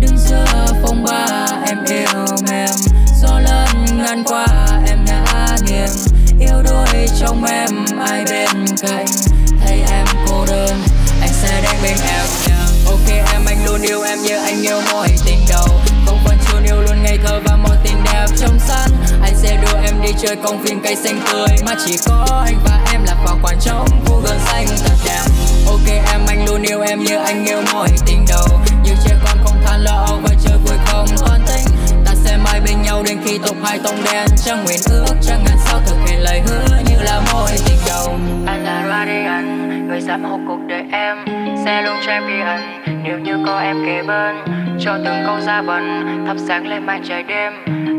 Đứng 0.00 0.18
giữa 0.18 0.66
phong 0.82 1.04
ba, 1.04 1.46
em 1.66 1.84
yêu 1.84 2.26
mềm 2.48 2.74
gió 3.22 3.38
lớn 3.38 3.86
ngăn 3.96 4.24
qua 4.24 4.46
trong 7.20 7.44
em, 7.44 7.84
ai 8.06 8.24
bên 8.24 8.66
cạnh? 8.82 9.06
Thấy 9.60 9.82
em 9.90 10.06
cô 10.28 10.44
đơn, 10.46 10.82
anh 11.20 11.30
sẽ 11.42 11.62
đến 11.62 11.74
bên 11.82 11.96
em 12.08 12.26
yeah. 12.48 12.86
ok, 12.86 13.32
em, 13.32 13.44
anh 13.46 13.66
luôn 13.66 13.82
yêu 13.82 14.02
em 14.02 14.22
như 14.22 14.36
anh 14.36 14.62
yêu 14.62 14.80
mỗi 14.92 15.08
tình 15.24 15.38
đầu. 15.48 15.68
Không 16.06 16.18
quan 16.24 16.38
chôn 16.48 16.62
yêu 16.62 16.80
luôn 16.80 17.02
ngây 17.02 17.18
thơ 17.24 17.40
và 17.44 17.56
mọi 17.56 17.76
tình 17.84 18.04
đẹp 18.04 18.26
trong 18.38 18.58
sân. 18.68 18.90
Anh 19.22 19.34
sẽ 19.42 19.56
đưa 19.56 19.78
em 19.84 20.02
đi 20.02 20.12
chơi 20.22 20.36
công 20.36 20.62
viên 20.62 20.82
cây 20.82 20.96
xanh 20.96 21.20
tươi. 21.32 21.56
Mà 21.66 21.74
chỉ 21.86 21.96
có 22.06 22.42
anh 22.46 22.60
và 22.64 22.80
em 22.92 23.04
là 23.04 23.14
vào 23.24 23.38
quán 23.42 23.58
trống 23.60 23.88
khu 24.06 24.20
vườn 24.20 24.38
xanh 24.46 24.66
thật 24.84 24.96
đẹp. 25.04 25.24
Ok, 25.66 25.88
em, 26.12 26.20
anh 26.26 26.46
luôn 26.46 26.62
yêu 26.62 26.80
em 26.80 27.04
như 27.04 27.16
anh 27.16 27.44
yêu 27.44 27.62
mỗi 27.72 27.88
tình 28.06 28.24
đầu. 28.28 28.60
Như 28.84 28.92
trẻ 29.04 29.14
con 29.24 29.38
không 29.44 29.62
than 29.64 29.80
lo 29.80 30.04
âu 30.08 30.20
và 30.22 30.30
chơi 30.44 30.58
vui 30.58 30.76
không 30.86 31.08
toan 31.20 31.40
tính 31.46 31.75
nhau 32.96 33.04
đến 33.08 33.18
khi 33.24 33.38
tục 33.38 33.56
hai 33.64 33.78
tông 33.84 33.94
đen. 34.04 34.26
Chẳng 34.44 34.64
nguyện 34.64 34.78
ước, 34.90 35.14
chẳng 35.22 35.44
ngàn 35.44 35.56
sao 35.58 35.80
thực 35.86 35.96
hiện 36.06 36.20
lời 36.20 36.42
hứa 36.46 36.76
như 36.88 37.02
là 37.02 37.20
môi 37.32 37.50
tình 37.66 37.78
đầu. 37.88 38.18
Anh 38.46 38.64
là 38.64 38.84
Radiant, 38.88 39.46
người 39.88 40.00
dám 40.00 40.24
hộ 40.24 40.40
cuộc 40.48 40.58
đời 40.68 40.84
em. 40.92 41.16
Sẽ 41.64 41.82
luôn 41.82 41.96
champion, 42.06 42.60
nếu 43.02 43.18
như 43.18 43.38
có 43.46 43.60
em 43.60 43.76
kế 43.86 44.02
bên. 44.02 44.36
Cho 44.80 44.98
từng 45.04 45.22
câu 45.26 45.40
ra 45.40 45.62
vần, 45.62 46.06
thắp 46.26 46.36
sáng 46.48 46.66
lên 46.66 46.86
màn 46.86 47.02
trời 47.08 47.22
đêm. 47.22 47.52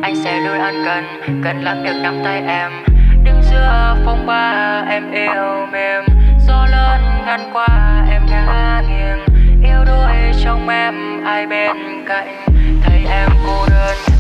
Anh 0.03 0.15
sẽ 0.23 0.39
luôn 0.39 0.60
ân 0.60 0.83
cần 0.86 1.03
cần 1.43 1.63
lắm 1.63 1.83
được 1.83 1.99
nắm 2.03 2.21
tay 2.23 2.43
em. 2.47 2.71
Đứng 3.23 3.41
giữa 3.51 3.95
phong 4.05 4.25
ba, 4.25 4.83
em 4.89 5.12
yêu 5.12 5.67
mềm. 5.71 6.03
Gió 6.47 6.65
lớn 6.71 7.01
ngăn 7.25 7.49
qua, 7.53 7.67
em 8.12 8.25
ngã 8.29 8.83
nghiêng. 8.89 9.25
Yêu 9.63 9.86
đuối 9.86 10.33
trong 10.43 10.69
em, 10.69 11.23
ai 11.25 11.47
bên 11.47 12.05
cạnh? 12.07 12.45
Thấy 12.83 13.05
em 13.10 13.29
cô 13.45 13.65
đơn 13.69 14.16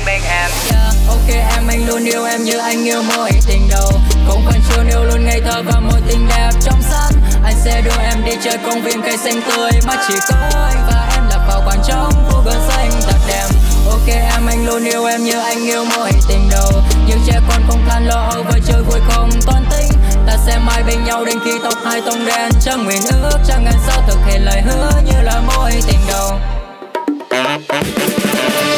anh 0.00 0.06
bên 0.06 0.22
em. 0.22 0.50
Yeah, 0.70 0.94
ok 1.08 1.28
em 1.56 1.66
anh 1.68 1.86
luôn 1.86 2.04
yêu 2.04 2.24
em 2.24 2.44
như 2.44 2.58
anh 2.58 2.84
yêu 2.84 3.02
mỗi 3.02 3.30
tình 3.46 3.68
đầu. 3.68 3.92
Không 4.28 4.44
cần 4.46 4.60
chiều 4.68 4.84
yêu 4.88 5.04
luôn 5.04 5.24
ngây 5.24 5.40
thơ 5.40 5.62
và 5.66 5.80
mỗi 5.80 6.00
tình 6.08 6.28
đẹp 6.28 6.50
trong 6.62 6.82
sân. 6.90 7.20
Anh 7.44 7.54
sẽ 7.64 7.80
đưa 7.80 8.02
em 8.02 8.24
đi 8.24 8.32
chơi 8.44 8.58
công 8.66 8.82
viên 8.82 9.02
cây 9.02 9.16
xanh 9.24 9.40
tươi. 9.48 9.70
Mà 9.86 9.96
chỉ 10.08 10.14
có 10.28 10.36
anh 10.52 10.86
và 10.86 11.08
em 11.14 11.28
là 11.30 11.46
vào 11.48 11.62
quán 11.66 11.78
trống 11.88 12.12
khu 12.28 12.42
vườn 12.44 12.68
xanh 12.68 12.90
thật 13.00 13.18
đẹp. 13.28 13.46
Ok 13.90 14.08
em 14.08 14.46
anh 14.46 14.66
luôn 14.66 14.84
yêu 14.84 15.04
em 15.04 15.24
như 15.24 15.40
anh 15.40 15.64
yêu 15.66 15.84
mỗi 15.84 16.10
tình 16.28 16.48
đầu. 16.50 16.72
Những 17.06 17.20
trẻ 17.26 17.40
con 17.48 17.62
không 17.68 17.88
than 17.88 18.06
lo 18.06 18.28
âu 18.32 18.42
và 18.42 18.58
chơi 18.66 18.82
vui 18.82 19.00
không 19.08 19.30
toan 19.46 19.64
tính. 19.70 19.98
Ta 20.26 20.36
sẽ 20.46 20.58
mãi 20.58 20.82
bên 20.82 21.04
nhau 21.04 21.24
đến 21.24 21.38
khi 21.44 21.50
tóc 21.64 21.74
hai 21.84 22.00
tông 22.00 22.24
đen. 22.26 22.50
Chẳng 22.64 22.84
nguyện 22.84 23.02
ước 23.22 23.38
chẳng 23.48 23.64
ngàn 23.64 23.76
sao 23.86 24.02
thực 24.08 24.18
hiện 24.26 24.44
lời 24.44 24.62
hứa 24.62 24.90
như 25.04 25.22
là 25.22 25.40
mỗi 25.46 25.72
tình 25.86 26.00
đầu. 26.08 26.38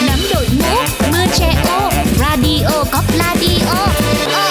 Nắm 0.06 0.18
đội 0.34 0.46
mũ 0.58 0.76
radio 2.52 2.84
copla 2.90 3.32
radio. 3.40 4.41